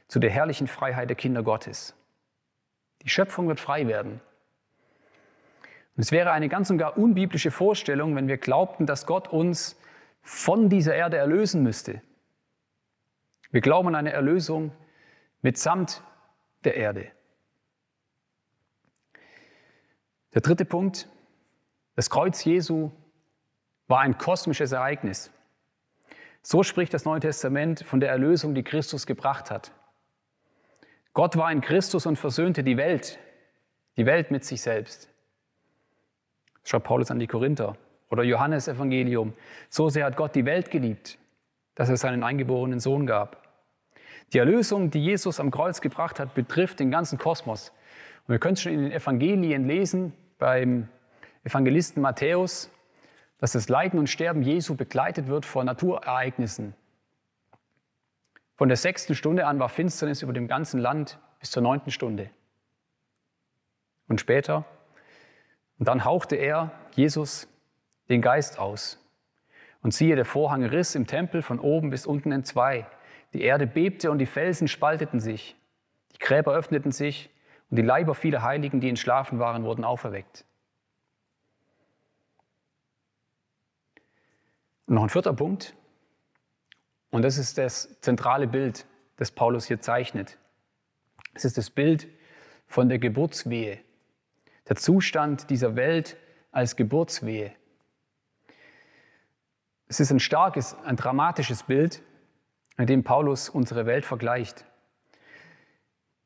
zu 0.07 0.19
der 0.19 0.29
herrlichen 0.29 0.67
Freiheit 0.67 1.09
der 1.09 1.15
Kinder 1.15 1.43
Gottes. 1.43 1.95
Die 3.03 3.09
Schöpfung 3.09 3.47
wird 3.47 3.59
frei 3.59 3.87
werden. 3.87 4.19
Und 5.95 6.03
es 6.03 6.11
wäre 6.11 6.31
eine 6.31 6.49
ganz 6.49 6.69
und 6.69 6.77
gar 6.77 6.97
unbiblische 6.97 7.51
Vorstellung, 7.51 8.15
wenn 8.15 8.27
wir 8.27 8.37
glaubten, 8.37 8.85
dass 8.85 9.05
Gott 9.05 9.27
uns 9.27 9.79
von 10.21 10.69
dieser 10.69 10.95
Erde 10.95 11.17
erlösen 11.17 11.63
müsste. 11.63 12.01
Wir 13.51 13.61
glauben 13.61 13.89
an 13.89 13.95
eine 13.95 14.11
Erlösung 14.11 14.71
mitsamt 15.41 16.01
der 16.65 16.75
Erde. 16.75 17.11
Der 20.33 20.41
dritte 20.41 20.65
Punkt, 20.65 21.07
das 21.95 22.09
Kreuz 22.09 22.43
Jesu 22.43 22.91
war 23.87 23.99
ein 23.99 24.17
kosmisches 24.17 24.71
Ereignis. 24.71 25.31
So 26.41 26.63
spricht 26.63 26.93
das 26.93 27.05
Neue 27.05 27.19
Testament 27.19 27.83
von 27.85 27.99
der 27.99 28.09
Erlösung, 28.09 28.55
die 28.55 28.63
Christus 28.63 29.05
gebracht 29.05 29.51
hat. 29.51 29.71
Gott 31.13 31.37
war 31.37 31.51
in 31.51 31.61
Christus 31.61 32.05
und 32.05 32.17
versöhnte 32.17 32.63
die 32.63 32.77
Welt, 32.77 33.19
die 33.97 34.05
Welt 34.05 34.31
mit 34.31 34.43
sich 34.43 34.61
selbst. 34.61 35.09
Schreibt 36.63 36.85
Paulus 36.85 37.11
an 37.11 37.19
die 37.19 37.27
Korinther 37.27 37.77
oder 38.09 38.23
Johannes 38.23 38.67
Evangelium. 38.67 39.33
So 39.69 39.89
sehr 39.89 40.05
hat 40.05 40.17
Gott 40.17 40.33
die 40.33 40.45
Welt 40.45 40.71
geliebt, 40.71 41.19
dass 41.75 41.89
er 41.89 41.97
seinen 41.97 42.23
eingeborenen 42.23 42.79
Sohn 42.79 43.05
gab. 43.05 43.42
Die 44.33 44.39
Erlösung, 44.39 44.89
die 44.89 45.03
Jesus 45.03 45.39
am 45.39 45.51
Kreuz 45.51 45.79
gebracht 45.79 46.19
hat, 46.19 46.33
betrifft 46.33 46.79
den 46.79 46.89
ganzen 46.89 47.19
Kosmos. 47.19 47.71
Und 48.27 48.33
wir 48.33 48.39
können 48.39 48.55
es 48.55 48.61
schon 48.61 48.73
in 48.73 48.81
den 48.81 48.91
Evangelien 48.91 49.67
lesen, 49.67 50.13
beim 50.39 50.89
Evangelisten 51.43 52.01
Matthäus, 52.01 52.71
dass 53.37 53.51
das 53.51 53.69
Leiden 53.69 53.99
und 53.99 54.07
Sterben 54.07 54.41
Jesu 54.41 54.75
begleitet 54.75 55.27
wird 55.27 55.45
von 55.45 55.65
Naturereignissen, 55.65 56.73
von 58.55 58.69
der 58.69 58.77
sechsten 58.77 59.15
Stunde 59.15 59.45
an 59.45 59.59
war 59.59 59.69
Finsternis 59.69 60.21
über 60.21 60.31
dem 60.31 60.47
ganzen 60.47 60.79
Land 60.79 61.19
bis 61.39 61.51
zur 61.51 61.63
neunten 61.63 61.91
Stunde. 61.91 62.29
Und 64.07 64.21
später, 64.21 64.63
und 65.79 65.87
dann 65.87 66.05
hauchte 66.05 66.35
er, 66.35 66.71
Jesus, 66.91 67.47
den 68.09 68.21
Geist 68.21 68.59
aus. 68.59 68.99
Und 69.81 69.93
siehe, 69.93 70.15
der 70.15 70.25
Vorhang 70.25 70.63
riss 70.63 70.95
im 70.95 71.07
Tempel 71.07 71.41
von 71.41 71.59
oben 71.59 71.89
bis 71.89 72.05
unten 72.05 72.31
in 72.31 72.43
zwei. 72.43 72.85
Die 73.33 73.41
Erde 73.41 73.67
bebte 73.67 74.11
und 74.11 74.19
die 74.19 74.25
Felsen 74.25 74.67
spalteten 74.67 75.19
sich. 75.19 75.55
Die 76.13 76.19
Gräber 76.19 76.53
öffneten 76.53 76.91
sich 76.91 77.29
und 77.69 77.77
die 77.77 77.81
Leiber 77.81 78.13
vieler 78.13 78.43
Heiligen, 78.43 78.79
die 78.79 78.89
entschlafen 78.89 79.39
waren, 79.39 79.63
wurden 79.63 79.83
auferweckt. 79.83 80.45
Und 84.85 84.95
noch 84.95 85.03
ein 85.03 85.09
vierter 85.09 85.33
Punkt. 85.33 85.75
Und 87.09 87.23
das 87.23 87.37
ist 87.37 87.57
das 87.57 87.99
zentrale 88.01 88.47
Bild, 88.47 88.85
das 89.17 89.31
Paulus 89.31 89.65
hier 89.65 89.81
zeichnet. 89.81 90.37
Es 91.33 91.45
ist 91.45 91.57
das 91.57 91.69
Bild 91.69 92.07
von 92.67 92.89
der 92.89 92.99
Geburtswehe, 92.99 93.79
der 94.67 94.75
Zustand 94.75 95.49
dieser 95.49 95.75
Welt 95.75 96.17
als 96.51 96.75
Geburtswehe. 96.75 97.53
Es 99.87 99.99
ist 99.99 100.11
ein 100.11 100.19
starkes, 100.19 100.75
ein 100.85 100.95
dramatisches 100.95 101.63
Bild, 101.63 102.01
in 102.77 102.87
dem 102.87 103.03
Paulus 103.03 103.49
unsere 103.49 103.85
Welt 103.85 104.05
vergleicht. 104.05 104.65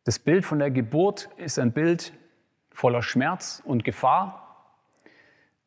Das 0.04 0.20
Bild 0.20 0.46
von 0.46 0.60
der 0.60 0.72
Geburt 0.72 1.30
ist 1.38 1.60
ein 1.60 1.74
Bild 1.74 2.14
voller 2.72 3.02
Schmerz 3.02 3.62
und 3.66 3.84
Gefahr, 3.84 4.48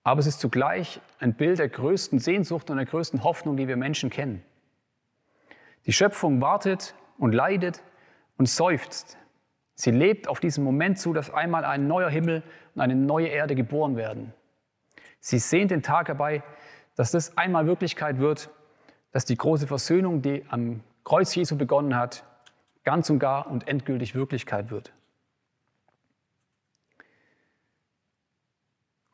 aber 0.03 0.21
es 0.21 0.27
ist 0.27 0.41
zugleich 0.41 1.01
ein 1.19 1.35
Bild 1.35 1.59
der 1.59 1.69
größten 1.69 2.19
Sehnsucht 2.19 2.71
und 2.71 2.79
der 2.79 2.87
größten 2.87 3.23
Hoffnung, 3.23 3.57
die 3.57 3.69
wir 3.69 3.77
Menschen 3.77 4.09
kennen. 4.09 4.43
Die 5.87 5.93
Schöpfung 5.93 6.41
wartet 6.41 6.95
und 7.19 7.33
leidet 7.33 7.83
und 8.39 8.49
seufzt. 8.49 9.19
Sie 9.75 9.91
lebt 9.91 10.29
auf 10.29 10.41
diesen 10.41 10.65
Moment 10.65 10.99
zu, 10.99 11.13
dass 11.13 11.31
einmal 11.31 11.65
ein 11.65 11.87
neuer 11.87 12.09
Himmel 12.09 12.43
und 12.75 12.81
eine 12.81 12.95
neue 12.95 13.29
Erde 13.29 13.55
geboren 13.55 13.97
werden. 13.97 14.33
Sie 15.21 15.39
sehnt 15.39 15.71
den 15.71 15.83
Tag 15.83 16.09
herbei, 16.09 16.43
dass 16.97 17.11
das 17.11 17.37
einmal 17.37 17.67
Wirklichkeit 17.67 18.19
wird, 18.19 18.51
dass 19.13 19.25
die 19.25 19.37
große 19.37 19.67
Versöhnung, 19.67 20.23
die 20.23 20.45
am 20.49 20.83
Kreuz 21.05 21.35
Jesu 21.35 21.57
begonnen 21.57 21.97
hat, 21.97 22.25
ganz 22.85 23.11
und 23.11 23.19
gar 23.19 23.49
und 23.49 23.69
endgültig 23.69 24.15
Wirklichkeit 24.15 24.71
wird. 24.71 24.93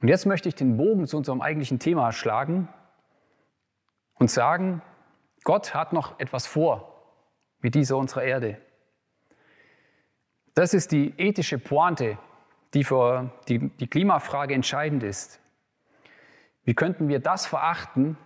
Und 0.01 0.09
jetzt 0.09 0.27
möchte 0.27 0.49
ich 0.49 0.55
den 0.55 0.77
Bogen 0.77 1.07
zu 1.07 1.17
unserem 1.17 1.41
eigentlichen 1.41 1.79
Thema 1.79 2.13
schlagen 2.13 2.69
und 4.15 4.31
sagen, 4.31 4.83
Gott 5.43 5.75
hat 5.75 5.93
noch 5.93 6.19
etwas 6.21 6.47
vor 6.47 6.93
mit 7.61 7.75
dieser 7.75 7.97
unserer 7.97 8.25
Erde. 8.25 8.61
Das 10.55 10.75
ist 10.75 10.93
die 10.93 11.15
ethische 11.19 11.59
Pointe, 11.59 12.19
die 12.75 12.85
für 12.85 13.31
die, 13.49 13.69
die 13.69 13.87
Klimafrage 13.87 14.55
entscheidend 14.55 15.03
ist. 15.03 15.41
Wie 16.65 16.75
könnten 16.75 17.09
wir 17.09 17.21
das 17.21 17.47
verachten, 17.47 18.19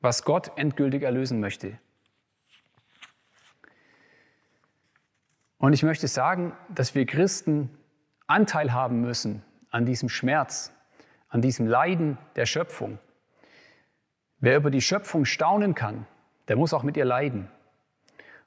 was 0.00 0.24
Gott 0.24 0.52
endgültig 0.56 1.02
erlösen 1.02 1.40
möchte? 1.40 1.78
Und 5.58 5.72
ich 5.72 5.82
möchte 5.82 6.06
sagen, 6.06 6.52
dass 6.68 6.94
wir 6.94 7.04
Christen 7.04 7.70
Anteil 8.26 8.72
haben 8.72 9.00
müssen 9.00 9.42
an 9.70 9.86
diesem 9.86 10.08
Schmerz, 10.08 10.72
an 11.28 11.42
diesem 11.42 11.66
Leiden 11.66 12.16
der 12.36 12.46
Schöpfung. 12.46 12.98
Wer 14.38 14.56
über 14.56 14.70
die 14.70 14.80
Schöpfung 14.80 15.24
staunen 15.24 15.74
kann, 15.74 16.06
der 16.46 16.56
muss 16.56 16.72
auch 16.72 16.84
mit 16.84 16.96
ihr 16.96 17.04
leiden. 17.04 17.50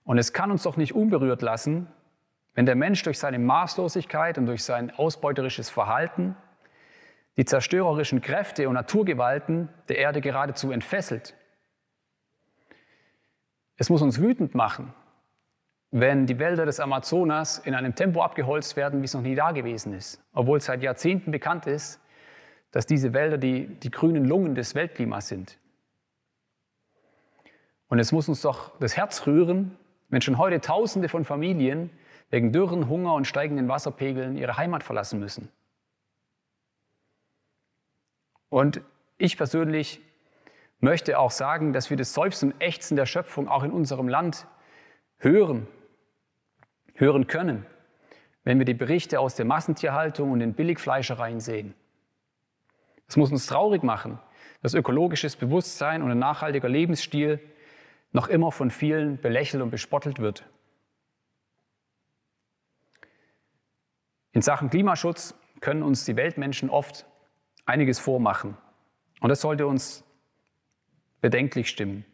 Und 0.06 0.18
es 0.18 0.34
kann 0.34 0.52
uns 0.52 0.64
doch 0.64 0.78
nicht 0.78 0.96
unberührt 0.96 1.42
lassen, 1.42 1.88
wenn 2.54 2.66
der 2.66 2.76
Mensch 2.76 3.04
durch 3.04 3.20
seine 3.20 3.40
Maßlosigkeit 3.40 4.38
und 4.38 4.46
durch 4.46 4.64
sein 4.64 4.92
ausbeuterisches 4.92 5.70
Verhalten 5.70 6.36
die 7.38 7.46
zerstörerischen 7.46 8.22
Kräfte 8.22 8.68
und 8.68 8.76
Naturgewalten 8.76 9.70
der 9.90 9.98
Erde 9.98 10.22
geradezu 10.22 10.72
entfesselt. 10.72 11.36
Es 13.82 13.90
muss 13.90 14.04
uns 14.04 14.22
wütend 14.22 14.54
machen, 14.54 14.94
wenn 15.90 16.28
die 16.28 16.38
Wälder 16.38 16.68
des 16.68 16.80
Amazonas 16.80 17.58
in 17.58 17.74
einem 17.74 17.96
Tempo 17.96 18.22
abgeholzt 18.22 18.76
werden, 18.76 19.02
wie 19.02 19.06
es 19.06 19.16
noch 19.16 19.24
nie 19.24 19.34
da 19.34 19.54
gewesen 19.54 19.96
ist, 19.96 20.22
obwohl 20.34 20.62
seit 20.62 20.84
Jahrzehnten 20.84 21.32
bekannt 21.32 21.66
ist, 21.66 22.00
dass 22.70 22.86
diese 22.86 23.12
Wälder 23.14 23.40
die, 23.40 23.66
die 23.66 23.90
grünen 23.90 24.26
Lungen 24.26 24.54
des 24.54 24.76
Weltklimas 24.76 25.30
sind. 25.30 25.58
Und 27.88 27.98
es 27.98 28.12
muss 28.12 28.30
uns 28.30 28.42
doch 28.42 28.78
das 28.78 28.96
Herz 28.96 29.26
rühren, 29.26 29.76
wenn 30.10 30.22
schon 30.22 30.38
heute 30.38 30.62
Tausende 30.62 31.10
von 31.10 31.26
Familien 31.26 31.90
wegen 32.30 32.52
Dürren, 32.52 32.88
Hunger 32.88 33.16
und 33.16 33.26
steigenden 33.26 33.68
Wasserpegeln 33.68 34.38
ihre 34.38 34.58
Heimat 34.58 34.84
verlassen 34.84 35.20
müssen. 35.20 35.50
Und 38.50 38.82
ich 39.18 39.38
persönlich 39.38 40.02
möchte 40.82 41.20
auch 41.20 41.32
sagen, 41.32 41.74
dass 41.74 41.90
wir 41.90 41.98
das 41.98 42.14
Seufzen 42.14 42.52
und 42.52 42.62
Ächzen 42.62 42.98
der 42.98 43.06
Schöpfung 43.06 43.48
auch 43.48 43.64
in 43.64 43.72
unserem 43.72 44.08
Land 44.08 44.48
hören, 45.18 45.68
hören 46.96 47.28
können, 47.28 47.66
wenn 48.44 48.58
wir 48.58 48.66
die 48.66 48.74
Berichte 48.74 49.20
aus 49.20 49.36
der 49.36 49.46
Massentierhaltung 49.46 50.32
und 50.32 50.40
den 50.40 50.54
Billigfleischereien 50.54 51.40
sehen. 51.40 51.76
Es 53.08 53.16
muss 53.18 53.32
uns 53.32 53.46
traurig 53.46 53.84
machen, 53.84 54.20
dass 54.62 54.74
ökologisches 54.74 55.36
Bewusstsein 55.36 56.02
und 56.02 56.12
ein 56.12 56.20
nachhaltiger 56.20 56.70
Lebensstil 56.70 57.40
noch 58.12 58.28
immer 58.28 58.52
von 58.52 58.72
vielen 58.72 59.20
belächelt 59.22 59.62
und 59.62 59.70
bespottelt 59.70 60.20
wird. 60.20 60.46
In 64.34 64.42
Sachen 64.42 64.70
Klimaschutz 64.70 65.36
können 65.60 65.84
uns 65.84 66.06
die 66.06 66.16
Weltmenschen 66.16 66.70
oft 66.70 67.06
einiges 67.66 68.00
vormachen. 68.00 68.58
Und 69.20 69.30
das 69.30 69.42
sollte 69.42 69.68
uns 69.68 70.04
bedenklich 71.22 71.70
stimmen. 71.70 72.06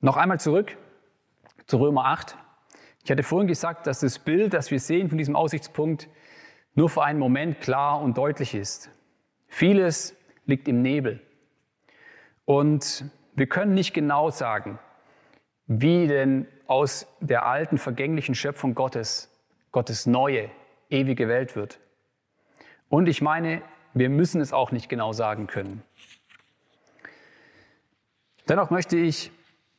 Noch 0.00 0.16
einmal 0.16 0.40
zurück 0.40 0.76
zu 1.66 1.78
Römer 1.78 2.06
8. 2.06 2.36
Ich 3.04 3.10
hatte 3.10 3.22
vorhin 3.22 3.48
gesagt, 3.48 3.86
dass 3.86 4.00
das 4.00 4.18
Bild, 4.18 4.52
das 4.52 4.70
wir 4.70 4.80
sehen 4.80 5.08
von 5.08 5.18
diesem 5.18 5.36
Aussichtspunkt, 5.36 6.08
nur 6.74 6.88
für 6.88 7.04
einen 7.04 7.18
Moment 7.18 7.60
klar 7.60 8.00
und 8.00 8.18
deutlich 8.18 8.54
ist. 8.54 8.90
Vieles 9.46 10.16
liegt 10.46 10.68
im 10.68 10.82
Nebel. 10.82 11.20
Und 12.44 13.04
wir 13.34 13.46
können 13.46 13.74
nicht 13.74 13.92
genau 13.92 14.30
sagen, 14.30 14.78
wie 15.66 16.06
denn 16.06 16.46
aus 16.66 17.06
der 17.20 17.46
alten, 17.46 17.78
vergänglichen 17.78 18.34
Schöpfung 18.34 18.74
Gottes, 18.74 19.30
Gottes 19.70 20.06
neue, 20.06 20.50
ewige 20.90 21.28
Welt 21.28 21.54
wird. 21.54 21.80
Und 22.88 23.08
ich 23.08 23.22
meine, 23.22 23.62
wir 23.94 24.08
müssen 24.08 24.40
es 24.40 24.52
auch 24.52 24.72
nicht 24.72 24.88
genau 24.88 25.12
sagen 25.12 25.46
können. 25.46 25.82
Dennoch 28.52 28.68
möchte 28.68 28.98
ich 28.98 29.30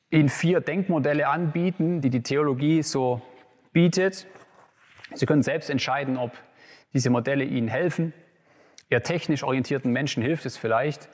Ihnen 0.10 0.30
vier 0.30 0.60
Denkmodelle 0.60 1.28
anbieten, 1.28 2.02
die 2.02 2.10
die 2.10 2.24
Theologie 2.24 2.82
so 2.82 3.22
bietet. 3.72 4.26
Sie 5.14 5.28
können 5.28 5.44
selbst 5.44 5.70
entscheiden, 5.70 6.18
ob 6.18 6.32
diese 6.92 7.12
Modelle 7.12 7.44
Ihnen 7.44 7.68
helfen. 7.68 8.14
Eher 8.90 9.04
technisch 9.04 9.44
orientierten 9.44 9.92
Menschen 9.92 10.24
hilft 10.24 10.48
es 10.48 10.58
vielleicht. 10.58 11.08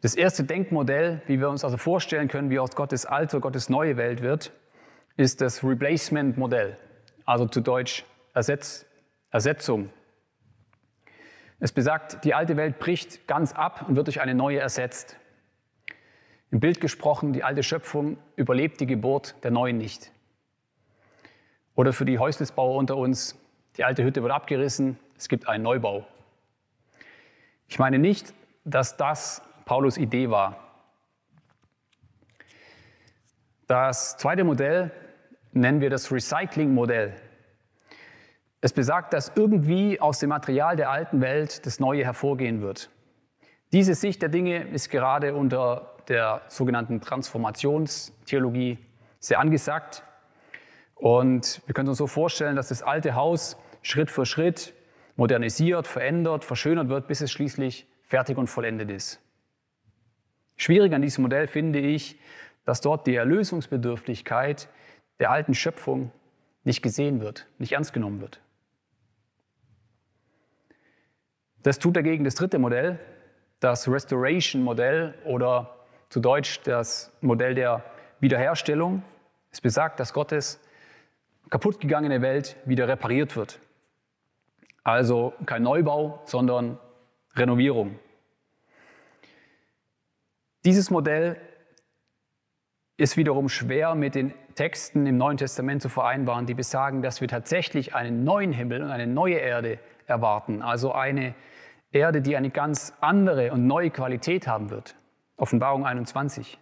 Das 0.00 0.14
erste 0.14 0.44
Denkmodell, 0.44 1.22
wie 1.26 1.40
wir 1.40 1.48
uns 1.48 1.64
also 1.64 1.76
vorstellen 1.76 2.28
können, 2.28 2.50
wie 2.50 2.60
aus 2.60 2.76
Gottes 2.76 3.04
alte, 3.04 3.40
Gottes 3.40 3.68
neue 3.68 3.96
Welt 3.96 4.22
wird, 4.22 4.52
ist 5.16 5.40
das 5.40 5.64
Replacement-Modell, 5.64 6.78
also 7.24 7.46
zu 7.46 7.62
Deutsch 7.62 8.04
Ersetz, 8.32 8.86
Ersetzung. 9.32 9.90
Es 11.58 11.72
besagt, 11.72 12.24
die 12.24 12.32
alte 12.32 12.56
Welt 12.56 12.78
bricht 12.78 13.26
ganz 13.26 13.52
ab 13.52 13.86
und 13.88 13.96
wird 13.96 14.06
durch 14.06 14.20
eine 14.20 14.36
neue 14.36 14.60
ersetzt. 14.60 15.16
Im 16.54 16.60
Bild 16.60 16.80
gesprochen, 16.80 17.32
die 17.32 17.42
alte 17.42 17.64
Schöpfung 17.64 18.16
überlebt 18.36 18.78
die 18.80 18.86
Geburt 18.86 19.34
der 19.42 19.50
neuen 19.50 19.76
nicht. 19.76 20.12
Oder 21.74 21.92
für 21.92 22.04
die 22.04 22.20
Häuslisbauer 22.20 22.76
unter 22.76 22.96
uns, 22.96 23.36
die 23.76 23.82
alte 23.82 24.04
Hütte 24.04 24.22
wird 24.22 24.32
abgerissen, 24.32 24.96
es 25.18 25.28
gibt 25.28 25.48
einen 25.48 25.64
Neubau. 25.64 26.06
Ich 27.66 27.80
meine 27.80 27.98
nicht, 27.98 28.32
dass 28.64 28.96
das 28.96 29.42
Paulus 29.64 29.98
Idee 29.98 30.30
war. 30.30 30.56
Das 33.66 34.16
zweite 34.16 34.44
Modell 34.44 34.92
nennen 35.50 35.80
wir 35.80 35.90
das 35.90 36.12
Recycling-Modell. 36.12 37.14
Es 38.60 38.72
besagt, 38.72 39.12
dass 39.12 39.32
irgendwie 39.34 40.00
aus 40.00 40.20
dem 40.20 40.28
Material 40.28 40.76
der 40.76 40.90
alten 40.90 41.20
Welt 41.20 41.66
das 41.66 41.80
Neue 41.80 42.04
hervorgehen 42.04 42.62
wird. 42.62 42.90
Diese 43.72 43.96
Sicht 43.96 44.22
der 44.22 44.28
Dinge 44.28 44.68
ist 44.68 44.88
gerade 44.88 45.34
unter 45.34 45.93
der 46.08 46.42
sogenannten 46.48 47.00
Transformationstheologie 47.00 48.78
sehr 49.18 49.40
angesagt. 49.40 50.02
Und 50.94 51.62
wir 51.66 51.74
können 51.74 51.88
uns 51.88 51.98
so 51.98 52.06
vorstellen, 52.06 52.56
dass 52.56 52.68
das 52.68 52.82
alte 52.82 53.14
Haus 53.14 53.56
Schritt 53.82 54.10
für 54.10 54.26
Schritt 54.26 54.74
modernisiert, 55.16 55.86
verändert, 55.86 56.44
verschönert 56.44 56.88
wird, 56.88 57.06
bis 57.06 57.20
es 57.20 57.30
schließlich 57.30 57.86
fertig 58.02 58.36
und 58.36 58.48
vollendet 58.48 58.90
ist. 58.90 59.20
Schwierig 60.56 60.92
an 60.94 61.02
diesem 61.02 61.22
Modell 61.22 61.46
finde 61.46 61.80
ich, 61.80 62.18
dass 62.64 62.80
dort 62.80 63.06
die 63.06 63.14
Erlösungsbedürftigkeit 63.14 64.68
der 65.18 65.30
alten 65.30 65.54
Schöpfung 65.54 66.12
nicht 66.64 66.82
gesehen 66.82 67.20
wird, 67.20 67.46
nicht 67.58 67.72
ernst 67.72 67.92
genommen 67.92 68.20
wird. 68.20 68.40
Das 71.62 71.78
tut 71.78 71.96
dagegen 71.96 72.24
das 72.24 72.34
dritte 72.34 72.58
Modell, 72.58 72.98
das 73.60 73.88
Restoration-Modell 73.88 75.14
oder 75.24 75.83
zu 76.14 76.20
Deutsch 76.20 76.60
das 76.62 77.10
Modell 77.22 77.56
der 77.56 77.82
Wiederherstellung. 78.20 79.02
Es 79.50 79.60
besagt, 79.60 79.98
dass 79.98 80.12
Gottes 80.12 80.60
kaputtgegangene 81.50 82.22
Welt 82.22 82.56
wieder 82.64 82.86
repariert 82.86 83.34
wird. 83.34 83.58
Also 84.84 85.32
kein 85.44 85.64
Neubau, 85.64 86.22
sondern 86.24 86.78
Renovierung. 87.34 87.98
Dieses 90.64 90.88
Modell 90.88 91.36
ist 92.96 93.16
wiederum 93.16 93.48
schwer 93.48 93.96
mit 93.96 94.14
den 94.14 94.34
Texten 94.54 95.06
im 95.06 95.16
Neuen 95.16 95.36
Testament 95.36 95.82
zu 95.82 95.88
vereinbaren, 95.88 96.46
die 96.46 96.54
besagen, 96.54 97.02
dass 97.02 97.20
wir 97.22 97.26
tatsächlich 97.26 97.96
einen 97.96 98.22
neuen 98.22 98.52
Himmel 98.52 98.84
und 98.84 98.90
eine 98.92 99.08
neue 99.08 99.38
Erde 99.38 99.80
erwarten, 100.06 100.62
also 100.62 100.92
eine 100.92 101.34
Erde, 101.90 102.22
die 102.22 102.36
eine 102.36 102.50
ganz 102.50 102.92
andere 103.00 103.50
und 103.50 103.66
neue 103.66 103.90
Qualität 103.90 104.46
haben 104.46 104.70
wird. 104.70 104.94
Offenbarung 105.36 105.84
21. 105.86 106.58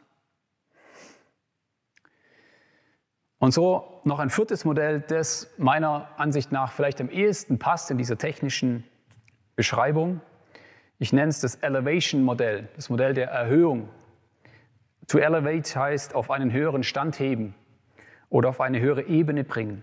Und 3.39 3.53
so 3.53 4.01
noch 4.05 4.21
ein 4.21 4.31
viertes 4.31 4.65
Modell, 4.65 5.01
das 5.01 5.53
meiner 5.59 6.09
Ansicht 6.17 6.53
nach 6.53 6.73
vielleicht 6.73 7.01
am 7.01 7.11
ehesten 7.11 7.59
passt 7.59 7.91
in 7.91 7.99
dieser 7.99 8.17
technischen 8.17 8.85
Beschreibung. 9.57 10.21
Ich 10.99 11.13
nenne 11.13 11.29
es 11.29 11.41
das 11.41 11.57
Elevation-Modell, 11.57 12.69
das 12.77 12.89
Modell 12.89 13.15
der 13.15 13.29
Erhöhung. 13.31 13.89
To 15.09 15.19
elevate 15.19 15.75
heißt 15.75 16.15
auf 16.15 16.31
einen 16.31 16.53
höheren 16.53 16.85
Stand 16.85 17.19
heben 17.19 17.55
oder 18.31 18.51
auf 18.51 18.61
eine 18.61 18.81
höhere 18.81 19.03
Ebene 19.03 19.43
bringen. 19.43 19.83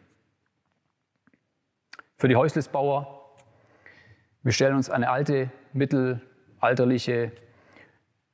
Für 2.16 2.30
die 2.30 2.38
Häuslisbauer, 2.38 3.36
wir 4.42 4.54
stellen 4.54 4.76
uns 4.76 4.90
eine 4.90 5.10
alte, 5.10 5.52
mittelalterliche, 5.74 7.34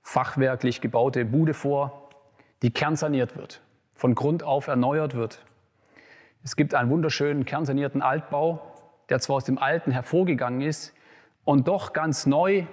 fachwerklich 0.05 0.81
gebaute 0.81 1.25
Bude 1.25 1.55
vor, 1.55 2.09
die 2.61 2.71
kernsaniert 2.71 3.35
wird, 3.35 3.61
von 3.95 4.13
Grund 4.13 4.43
auf 4.43 4.67
erneuert 4.67 5.15
wird. 5.15 5.43
Es 6.43 6.55
gibt 6.55 6.75
einen 6.75 6.91
wunderschönen 6.91 7.43
kernsanierten 7.43 8.03
Altbau, 8.03 8.61
der 9.09 9.19
zwar 9.19 9.37
aus 9.37 9.45
dem 9.45 9.57
Alten 9.57 9.89
hervorgegangen 9.89 10.61
ist 10.61 10.93
und 11.43 11.67
doch 11.67 11.91
ganz 11.91 12.27
neu 12.27 12.65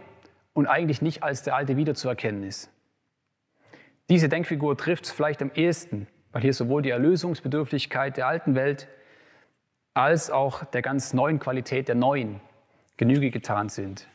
und 0.52 0.66
eigentlich 0.66 1.00
nicht 1.00 1.22
als 1.22 1.42
der 1.42 1.56
Alte 1.56 1.78
wiederzuerkennen 1.78 2.44
ist. 2.44 2.70
Diese 4.10 4.28
Denkfigur 4.28 4.76
trifft 4.76 5.06
es 5.06 5.10
vielleicht 5.10 5.40
am 5.40 5.50
ehesten, 5.54 6.08
weil 6.32 6.42
hier 6.42 6.52
sowohl 6.52 6.82
die 6.82 6.90
Erlösungsbedürftigkeit 6.90 8.18
der 8.18 8.26
alten 8.26 8.54
Welt 8.54 8.88
als 9.94 10.30
auch 10.30 10.64
der 10.64 10.82
ganz 10.82 11.14
neuen 11.14 11.38
Qualität 11.38 11.88
der 11.88 11.94
neuen 11.94 12.42
Genüge 12.98 13.30
getan 13.30 13.70
sind. 13.70 14.06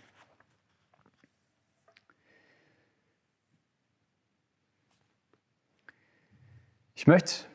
Ich 6.98 7.06
möchte 7.06 7.46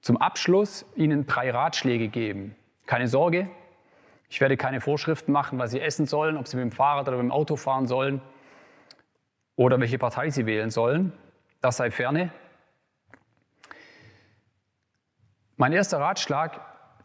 zum 0.00 0.16
Abschluss 0.16 0.84
Ihnen 0.96 1.28
drei 1.28 1.52
Ratschläge 1.52 2.08
geben. 2.08 2.56
Keine 2.86 3.06
Sorge, 3.06 3.48
ich 4.28 4.40
werde 4.40 4.56
keine 4.56 4.80
Vorschriften 4.80 5.30
machen, 5.30 5.60
was 5.60 5.70
Sie 5.70 5.80
essen 5.80 6.06
sollen, 6.06 6.36
ob 6.36 6.48
Sie 6.48 6.56
mit 6.56 6.64
dem 6.64 6.72
Fahrrad 6.72 7.06
oder 7.06 7.18
mit 7.18 7.26
dem 7.26 7.30
Auto 7.30 7.54
fahren 7.54 7.86
sollen 7.86 8.20
oder 9.54 9.78
welche 9.78 9.96
Partei 9.96 10.30
Sie 10.30 10.44
wählen 10.44 10.70
sollen. 10.70 11.12
Das 11.60 11.76
sei 11.76 11.92
ferne. 11.92 12.32
Mein 15.56 15.72
erster 15.72 16.00
Ratschlag, 16.00 16.60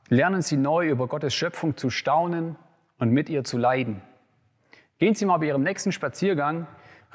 lernen 0.09 0.41
Sie 0.41 0.57
neu 0.57 0.89
über 0.89 1.05
Gottes 1.05 1.35
Schöpfung 1.35 1.77
zu 1.77 1.91
staunen 1.91 2.55
und 2.97 3.11
mit 3.11 3.29
ihr 3.29 3.43
zu 3.43 3.59
leiden. 3.59 4.01
Gehen 4.97 5.13
Sie 5.13 5.27
mal 5.27 5.37
bei 5.37 5.45
Ihrem 5.45 5.61
nächsten 5.61 5.91
Spaziergang 5.91 6.65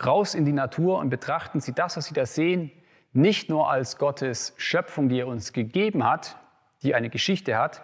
raus 0.07 0.37
in 0.37 0.45
die 0.45 0.53
Natur 0.53 1.01
und 1.01 1.11
betrachten 1.11 1.59
Sie 1.59 1.73
das, 1.73 1.97
was 1.97 2.05
Sie 2.05 2.15
da 2.15 2.25
sehen, 2.25 2.71
nicht 3.13 3.49
nur 3.49 3.71
als 3.71 3.99
Gottes 3.99 4.55
Schöpfung, 4.57 5.09
die 5.09 5.21
er 5.21 5.27
uns 5.27 5.53
gegeben 5.53 6.05
hat, 6.05 6.37
die 6.83 6.95
eine 6.95 7.11
Geschichte 7.11 7.57
hat, 7.57 7.83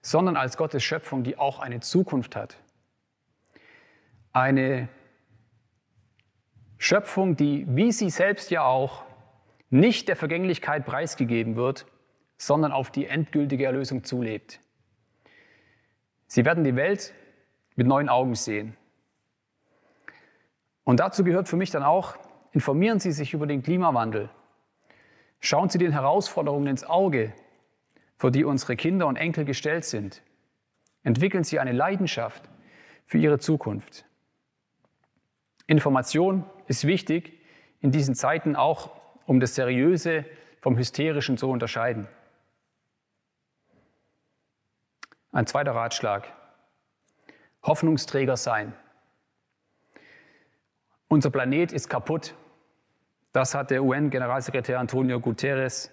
sondern 0.00 0.36
als 0.36 0.56
Gottes 0.56 0.82
Schöpfung, 0.82 1.22
die 1.22 1.38
auch 1.38 1.58
eine 1.60 1.80
Zukunft 1.80 2.36
hat. 2.36 2.56
Eine 4.32 4.88
Schöpfung, 6.78 7.36
die, 7.36 7.66
wie 7.68 7.92
sie 7.92 8.10
selbst 8.10 8.50
ja 8.50 8.64
auch, 8.64 9.04
nicht 9.70 10.08
der 10.08 10.16
Vergänglichkeit 10.16 10.84
preisgegeben 10.84 11.56
wird, 11.56 11.86
sondern 12.36 12.72
auf 12.72 12.90
die 12.90 13.06
endgültige 13.06 13.64
Erlösung 13.64 14.04
zulebt. 14.04 14.60
Sie 16.26 16.44
werden 16.44 16.64
die 16.64 16.76
Welt 16.76 17.14
mit 17.76 17.86
neuen 17.86 18.08
Augen 18.08 18.34
sehen. 18.34 18.76
Und 20.84 20.98
dazu 21.00 21.24
gehört 21.24 21.48
für 21.48 21.56
mich 21.56 21.70
dann 21.70 21.84
auch, 21.84 22.16
informieren 22.52 22.98
Sie 22.98 23.12
sich 23.12 23.32
über 23.32 23.46
den 23.46 23.62
Klimawandel. 23.62 24.28
Schauen 25.44 25.68
Sie 25.68 25.78
den 25.78 25.90
Herausforderungen 25.90 26.68
ins 26.68 26.84
Auge, 26.84 27.32
vor 28.16 28.30
die 28.30 28.44
unsere 28.44 28.76
Kinder 28.76 29.08
und 29.08 29.16
Enkel 29.16 29.44
gestellt 29.44 29.84
sind. 29.84 30.22
Entwickeln 31.02 31.42
Sie 31.42 31.58
eine 31.58 31.72
Leidenschaft 31.72 32.48
für 33.06 33.18
Ihre 33.18 33.40
Zukunft. 33.40 34.04
Information 35.66 36.44
ist 36.68 36.86
wichtig 36.86 37.40
in 37.80 37.90
diesen 37.90 38.14
Zeiten 38.14 38.54
auch, 38.54 38.92
um 39.26 39.40
das 39.40 39.56
Seriöse 39.56 40.24
vom 40.60 40.76
Hysterischen 40.76 41.36
zu 41.36 41.50
unterscheiden. 41.50 42.06
Ein 45.32 45.48
zweiter 45.48 45.72
Ratschlag. 45.72 46.32
Hoffnungsträger 47.64 48.36
sein. 48.36 48.74
Unser 51.08 51.30
Planet 51.30 51.72
ist 51.72 51.88
kaputt. 51.88 52.36
Das 53.32 53.54
hat 53.54 53.70
der 53.70 53.82
UN-Generalsekretär 53.82 54.78
Antonio 54.78 55.18
Guterres 55.18 55.90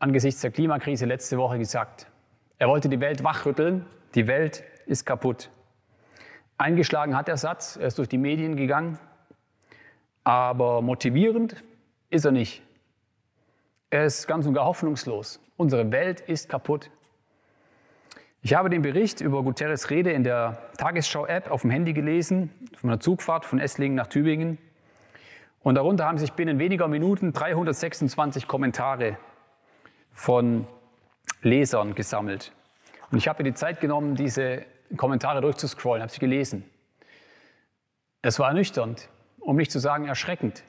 angesichts 0.00 0.40
der 0.40 0.50
Klimakrise 0.50 1.06
letzte 1.06 1.38
Woche 1.38 1.58
gesagt. 1.58 2.08
Er 2.58 2.68
wollte 2.68 2.88
die 2.88 3.00
Welt 3.00 3.22
wachrütteln. 3.22 3.86
Die 4.16 4.26
Welt 4.26 4.64
ist 4.86 5.06
kaputt. 5.06 5.50
Eingeschlagen 6.58 7.16
hat 7.16 7.28
der 7.28 7.36
Satz, 7.36 7.76
er 7.76 7.86
ist 7.86 7.98
durch 7.98 8.08
die 8.08 8.18
Medien 8.18 8.56
gegangen, 8.56 8.98
aber 10.24 10.82
motivierend 10.82 11.62
ist 12.10 12.24
er 12.24 12.32
nicht. 12.32 12.62
Er 13.90 14.04
ist 14.04 14.26
ganz 14.26 14.46
und 14.46 14.54
gar 14.54 14.64
hoffnungslos. 14.64 15.40
Unsere 15.56 15.90
Welt 15.92 16.20
ist 16.20 16.48
kaputt. 16.48 16.90
Ich 18.42 18.54
habe 18.54 18.70
den 18.70 18.82
Bericht 18.82 19.20
über 19.20 19.42
Guterres 19.44 19.90
Rede 19.90 20.10
in 20.10 20.24
der 20.24 20.58
Tagesschau-App 20.76 21.50
auf 21.50 21.62
dem 21.62 21.70
Handy 21.70 21.92
gelesen, 21.92 22.50
von 22.76 22.90
einer 22.90 23.00
Zugfahrt 23.00 23.44
von 23.44 23.60
Esslingen 23.60 23.94
nach 23.94 24.08
Tübingen. 24.08 24.58
Und 25.62 25.76
darunter 25.76 26.06
haben 26.06 26.18
sich 26.18 26.32
binnen 26.32 26.58
weniger 26.58 26.88
Minuten 26.88 27.32
326 27.32 28.48
Kommentare 28.48 29.16
von 30.10 30.66
Lesern 31.42 31.94
gesammelt. 31.94 32.52
Und 33.10 33.18
ich 33.18 33.28
habe 33.28 33.42
mir 33.42 33.50
die 33.50 33.54
Zeit 33.54 33.80
genommen, 33.80 34.16
diese 34.16 34.64
Kommentare 34.96 35.40
durchzuscrollen, 35.40 36.02
habe 36.02 36.12
sie 36.12 36.18
gelesen. 36.18 36.64
Es 38.22 38.38
war 38.38 38.48
ernüchternd, 38.48 39.08
um 39.40 39.56
nicht 39.56 39.70
zu 39.70 39.78
sagen 39.78 40.06
erschreckend. 40.06 40.64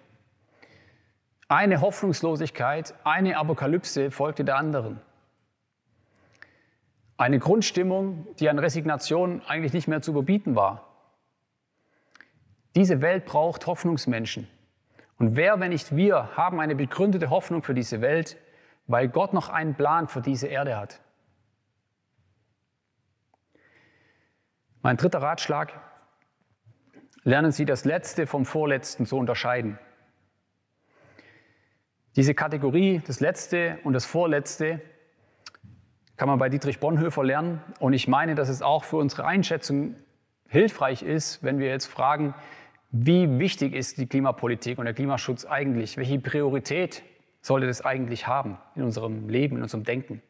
Eine 1.47 1.81
Hoffnungslosigkeit, 1.81 2.93
eine 3.03 3.37
Apokalypse 3.37 4.11
folgte 4.11 4.43
der 4.43 4.57
anderen. 4.57 5.01
Eine 7.17 7.39
Grundstimmung, 7.39 8.27
die 8.39 8.49
an 8.49 8.59
Resignation 8.59 9.41
eigentlich 9.47 9.73
nicht 9.73 9.87
mehr 9.87 10.01
zu 10.01 10.11
überbieten 10.11 10.55
war. 10.55 10.87
Diese 12.75 13.01
Welt 13.01 13.25
braucht 13.25 13.67
Hoffnungsmenschen. 13.67 14.47
Und 15.17 15.35
wer, 15.35 15.59
wenn 15.59 15.69
nicht 15.69 15.95
wir, 15.95 16.35
haben 16.35 16.59
eine 16.59 16.75
begründete 16.75 17.29
Hoffnung 17.29 17.63
für 17.63 17.73
diese 17.73 18.01
Welt, 18.01 18.37
weil 18.87 19.07
Gott 19.07 19.33
noch 19.33 19.49
einen 19.49 19.75
Plan 19.75 20.07
für 20.07 20.21
diese 20.21 20.47
Erde 20.47 20.77
hat. 20.77 20.99
Mein 24.81 24.97
dritter 24.97 25.21
Ratschlag, 25.21 25.79
lernen 27.23 27.51
Sie 27.51 27.65
das 27.65 27.85
Letzte 27.85 28.27
vom 28.27 28.45
Vorletzten 28.45 29.05
zu 29.05 29.17
unterscheiden. 29.17 29.79
Diese 32.15 32.35
Kategorie, 32.35 33.01
das 33.07 33.21
Letzte 33.21 33.79
und 33.83 33.93
das 33.93 34.05
Vorletzte, 34.05 34.81
kann 36.17 36.27
man 36.27 36.37
bei 36.37 36.49
Dietrich 36.49 36.79
Bonhoeffer 36.79 37.23
lernen. 37.23 37.61
Und 37.79 37.93
ich 37.93 38.07
meine, 38.07 38.35
dass 38.35 38.49
es 38.49 38.61
auch 38.61 38.83
für 38.83 38.97
unsere 38.97 39.25
Einschätzung 39.25 39.95
hilfreich 40.47 41.01
ist, 41.01 41.41
wenn 41.43 41.57
wir 41.57 41.67
jetzt 41.67 41.87
fragen, 41.87 42.35
wie 42.95 43.39
wichtig 43.39 43.73
ist 43.73 43.97
die 43.97 44.05
Klimapolitik 44.05 44.77
und 44.77 44.85
der 44.85 44.93
Klimaschutz 44.93 45.45
eigentlich? 45.45 45.97
Welche 45.97 46.19
Priorität 46.19 47.01
sollte 47.41 47.65
das 47.65 47.83
eigentlich 47.83 48.27
haben 48.27 48.59
in 48.75 48.83
unserem 48.83 49.29
Leben, 49.29 49.57
in 49.57 49.63
unserem 49.63 49.83
Denken? 49.83 50.21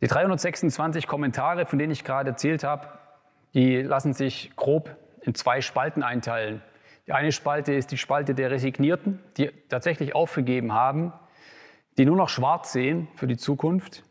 Die 0.00 0.08
326 0.08 1.06
Kommentare, 1.06 1.64
von 1.64 1.78
denen 1.78 1.92
ich 1.92 2.02
gerade 2.02 2.30
erzählt 2.30 2.64
habe, 2.64 2.88
die 3.54 3.82
lassen 3.82 4.14
sich 4.14 4.50
grob 4.56 4.96
in 5.22 5.36
zwei 5.36 5.60
Spalten 5.60 6.02
einteilen. 6.02 6.60
Die 7.06 7.12
eine 7.12 7.30
Spalte 7.30 7.72
ist 7.72 7.92
die 7.92 7.96
Spalte 7.96 8.34
der 8.34 8.50
Resignierten, 8.50 9.20
die 9.36 9.52
tatsächlich 9.68 10.16
aufgegeben 10.16 10.72
haben, 10.72 11.12
die 11.98 12.04
nur 12.04 12.16
noch 12.16 12.28
schwarz 12.28 12.72
sehen 12.72 13.06
für 13.14 13.28
die 13.28 13.36
Zukunft. 13.36 14.02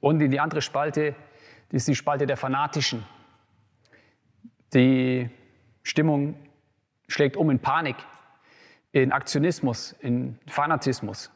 Und 0.00 0.22
in 0.22 0.30
die 0.30 0.40
andere 0.40 0.62
Spalte, 0.62 1.14
ist 1.70 1.88
die 1.88 1.94
Spalte 1.94 2.26
der 2.26 2.38
Fanatischen. 2.38 3.04
Die 4.72 5.28
Stimmung 5.88 6.36
schlägt 7.08 7.38
um 7.38 7.48
in 7.48 7.60
Panik, 7.60 7.96
in 8.92 9.10
Aktionismus, 9.10 9.92
in 9.92 10.38
Fanatismus. 10.46 11.30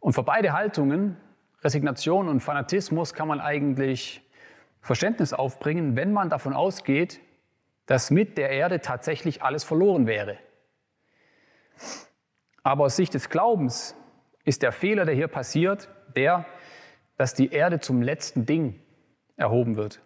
Und 0.00 0.14
für 0.14 0.24
beide 0.24 0.52
Haltungen, 0.52 1.16
Resignation 1.62 2.28
und 2.28 2.40
Fanatismus, 2.40 3.14
kann 3.14 3.28
man 3.28 3.40
eigentlich 3.40 4.22
Verständnis 4.80 5.32
aufbringen, 5.32 5.94
wenn 5.94 6.12
man 6.12 6.30
davon 6.30 6.52
ausgeht, 6.52 7.20
dass 7.86 8.10
mit 8.10 8.36
der 8.36 8.50
Erde 8.50 8.80
tatsächlich 8.80 9.40
alles 9.40 9.62
verloren 9.62 10.08
wäre. 10.08 10.38
Aber 12.64 12.86
aus 12.86 12.96
Sicht 12.96 13.14
des 13.14 13.30
Glaubens 13.30 13.94
ist 14.44 14.62
der 14.62 14.72
Fehler, 14.72 15.04
der 15.04 15.14
hier 15.14 15.28
passiert, 15.28 15.88
der, 16.16 16.44
dass 17.16 17.34
die 17.34 17.52
Erde 17.52 17.78
zum 17.78 18.02
letzten 18.02 18.46
Ding 18.46 18.80
erhoben 19.36 19.76
wird. 19.76 20.00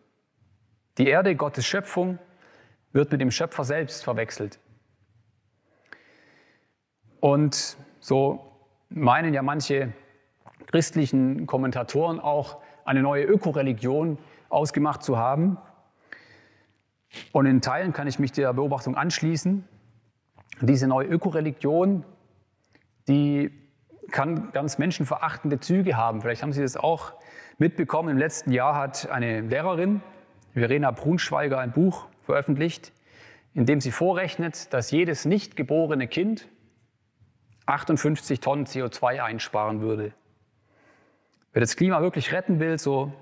Die 0.99 1.07
Erde, 1.07 1.35
Gottes 1.35 1.67
Schöpfung, 1.67 2.19
wird 2.93 3.12
mit 3.12 3.20
dem 3.20 3.30
Schöpfer 3.30 3.64
selbst 3.64 4.05
verwechselt. 4.05 4.59
Und 7.20 7.76
so 8.01 8.57
meinen 8.88 9.34
ja 9.34 9.43
manche 9.43 9.93
christlichen 10.66 11.47
Kommentatoren 11.47 12.20
auch, 12.20 12.59
eine 12.84 13.03
neue 13.03 13.24
Ökoreligion 13.24 14.18
ausgemacht 14.49 15.03
zu 15.03 15.16
haben. 15.16 15.59
Und 17.32 17.47
in 17.47 17.61
Teilen 17.61 17.93
kann 17.93 18.07
ich 18.07 18.18
mich 18.18 18.32
der 18.32 18.53
Beobachtung 18.53 18.97
anschließen. 18.97 19.64
diese 20.61 20.86
neue 20.86 21.07
Ökoreligion, 21.07 22.05
die 23.09 23.51
kann 24.11 24.53
ganz 24.53 24.78
menschenverachtende 24.78 25.61
Züge 25.61 25.97
haben. 25.97 26.20
Vielleicht 26.20 26.43
haben 26.43 26.53
Sie 26.53 26.62
das 26.62 26.76
auch 26.76 27.14
mitbekommen. 27.59 28.11
Im 28.11 28.18
letzten 28.18 28.53
Jahr 28.53 28.74
hat 28.74 29.09
eine 29.11 29.41
Lehrerin, 29.41 30.03
Verena 30.53 30.91
Brunschweiger, 30.91 31.59
ein 31.59 31.72
Buch 31.72 32.10
veröffentlicht, 32.31 32.93
in 33.55 33.66
dem 33.66 33.81
sie 33.81 33.91
vorrechnet, 33.91 34.72
dass 34.72 34.93
jedes 34.93 35.24
nicht 35.24 35.57
geborene 35.57 36.07
Kind 36.07 36.49
58 37.66 38.39
Tonnen 38.39 38.66
CO2 38.66 39.20
einsparen 39.20 39.81
würde. 39.81 40.12
Wer 41.53 41.61
das 41.61 41.74
Klima 41.74 42.01
wirklich 42.01 42.33
retten 42.33 42.61
will, 42.61 42.78
so 42.78 43.12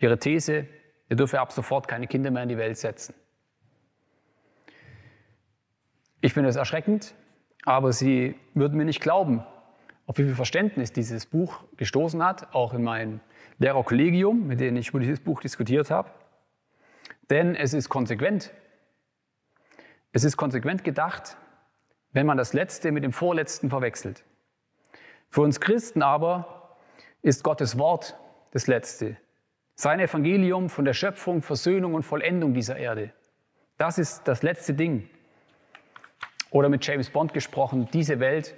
ihre 0.00 0.18
These, 0.18 0.66
der 1.08 1.16
dürfe 1.16 1.40
ab 1.40 1.52
sofort 1.52 1.86
keine 1.86 2.08
Kinder 2.08 2.32
mehr 2.32 2.42
in 2.42 2.48
die 2.48 2.58
Welt 2.58 2.76
setzen. 2.76 3.14
Ich 6.20 6.32
finde 6.32 6.48
es 6.48 6.56
erschreckend, 6.56 7.14
aber 7.64 7.92
Sie 7.92 8.34
würden 8.54 8.76
mir 8.76 8.84
nicht 8.84 9.00
glauben, 9.00 9.44
auf 10.06 10.18
wie 10.18 10.24
viel 10.24 10.34
Verständnis 10.34 10.92
dieses 10.92 11.26
Buch 11.26 11.62
gestoßen 11.76 12.24
hat, 12.24 12.52
auch 12.52 12.74
in 12.74 12.82
meinem 12.82 13.20
Lehrerkollegium, 13.58 14.48
mit 14.48 14.58
denen 14.58 14.76
ich 14.76 14.88
über 14.88 14.98
dieses 14.98 15.20
Buch 15.20 15.40
diskutiert 15.40 15.92
habe. 15.92 16.10
Denn 17.30 17.54
es 17.54 17.74
ist 17.74 17.88
konsequent. 17.88 18.52
Es 20.12 20.24
ist 20.24 20.36
konsequent 20.36 20.84
gedacht, 20.84 21.36
wenn 22.12 22.26
man 22.26 22.38
das 22.38 22.52
Letzte 22.52 22.90
mit 22.90 23.04
dem 23.04 23.12
Vorletzten 23.12 23.70
verwechselt. 23.70 24.24
Für 25.28 25.42
uns 25.42 25.60
Christen 25.60 26.02
aber 26.02 26.76
ist 27.22 27.44
Gottes 27.44 27.78
Wort 27.78 28.16
das 28.52 28.66
Letzte. 28.66 29.16
Sein 29.74 30.00
Evangelium 30.00 30.70
von 30.70 30.84
der 30.84 30.94
Schöpfung, 30.94 31.42
Versöhnung 31.42 31.94
und 31.94 32.02
Vollendung 32.02 32.54
dieser 32.54 32.76
Erde. 32.76 33.12
Das 33.76 33.98
ist 33.98 34.26
das 34.26 34.42
letzte 34.42 34.74
Ding. 34.74 35.08
Oder 36.50 36.68
mit 36.68 36.84
James 36.84 37.10
Bond 37.10 37.34
gesprochen, 37.34 37.88
diese 37.92 38.20
Welt 38.20 38.56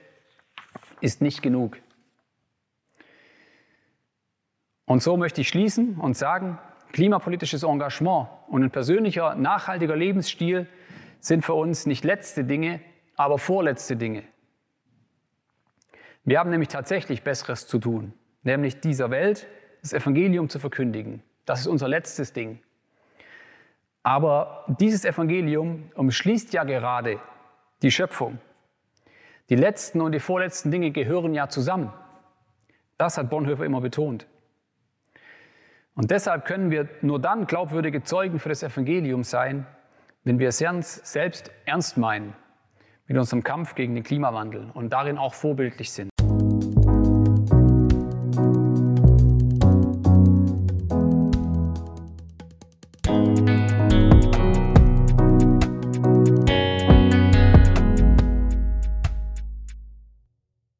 ist 1.00 1.20
nicht 1.20 1.42
genug. 1.42 1.78
Und 4.86 5.02
so 5.02 5.16
möchte 5.16 5.40
ich 5.40 5.48
schließen 5.48 5.96
und 5.96 6.16
sagen, 6.16 6.58
klimapolitisches 6.92 7.62
Engagement 7.62 8.28
und 8.48 8.62
ein 8.62 8.70
persönlicher, 8.70 9.34
nachhaltiger 9.34 9.96
Lebensstil 9.96 10.66
sind 11.20 11.44
für 11.44 11.54
uns 11.54 11.86
nicht 11.86 12.04
letzte 12.04 12.44
Dinge, 12.44 12.80
aber 13.16 13.38
vorletzte 13.38 13.96
Dinge. 13.96 14.24
Wir 16.24 16.38
haben 16.38 16.50
nämlich 16.50 16.68
tatsächlich 16.68 17.22
Besseres 17.22 17.66
zu 17.66 17.78
tun, 17.78 18.12
nämlich 18.42 18.80
dieser 18.80 19.10
Welt 19.10 19.46
das 19.82 19.92
Evangelium 19.92 20.48
zu 20.48 20.58
verkündigen. 20.58 21.22
Das 21.46 21.60
ist 21.60 21.66
unser 21.66 21.88
letztes 21.88 22.32
Ding. 22.32 22.60
Aber 24.02 24.64
dieses 24.66 25.04
Evangelium 25.04 25.90
umschließt 25.94 26.52
ja 26.52 26.64
gerade 26.64 27.20
die 27.82 27.90
Schöpfung. 27.90 28.38
Die 29.48 29.56
letzten 29.56 30.00
und 30.00 30.12
die 30.12 30.20
vorletzten 30.20 30.70
Dinge 30.70 30.90
gehören 30.90 31.34
ja 31.34 31.48
zusammen. 31.48 31.92
Das 32.98 33.18
hat 33.18 33.30
Bonhoeffer 33.30 33.64
immer 33.64 33.80
betont. 33.80 34.26
Und 36.00 36.10
deshalb 36.10 36.46
können 36.46 36.70
wir 36.70 36.88
nur 37.02 37.20
dann 37.20 37.46
glaubwürdige 37.46 38.02
Zeugen 38.02 38.38
für 38.38 38.48
das 38.48 38.62
Evangelium 38.62 39.22
sein, 39.22 39.66
wenn 40.24 40.38
wir 40.38 40.48
es 40.48 40.56
selbst 40.56 41.50
ernst 41.66 41.98
meinen 41.98 42.32
mit 43.06 43.18
unserem 43.18 43.44
Kampf 43.44 43.74
gegen 43.74 43.94
den 43.94 44.02
Klimawandel 44.02 44.70
und 44.72 44.94
darin 44.94 45.18
auch 45.18 45.34
vorbildlich 45.34 45.92
sind. 45.92 46.09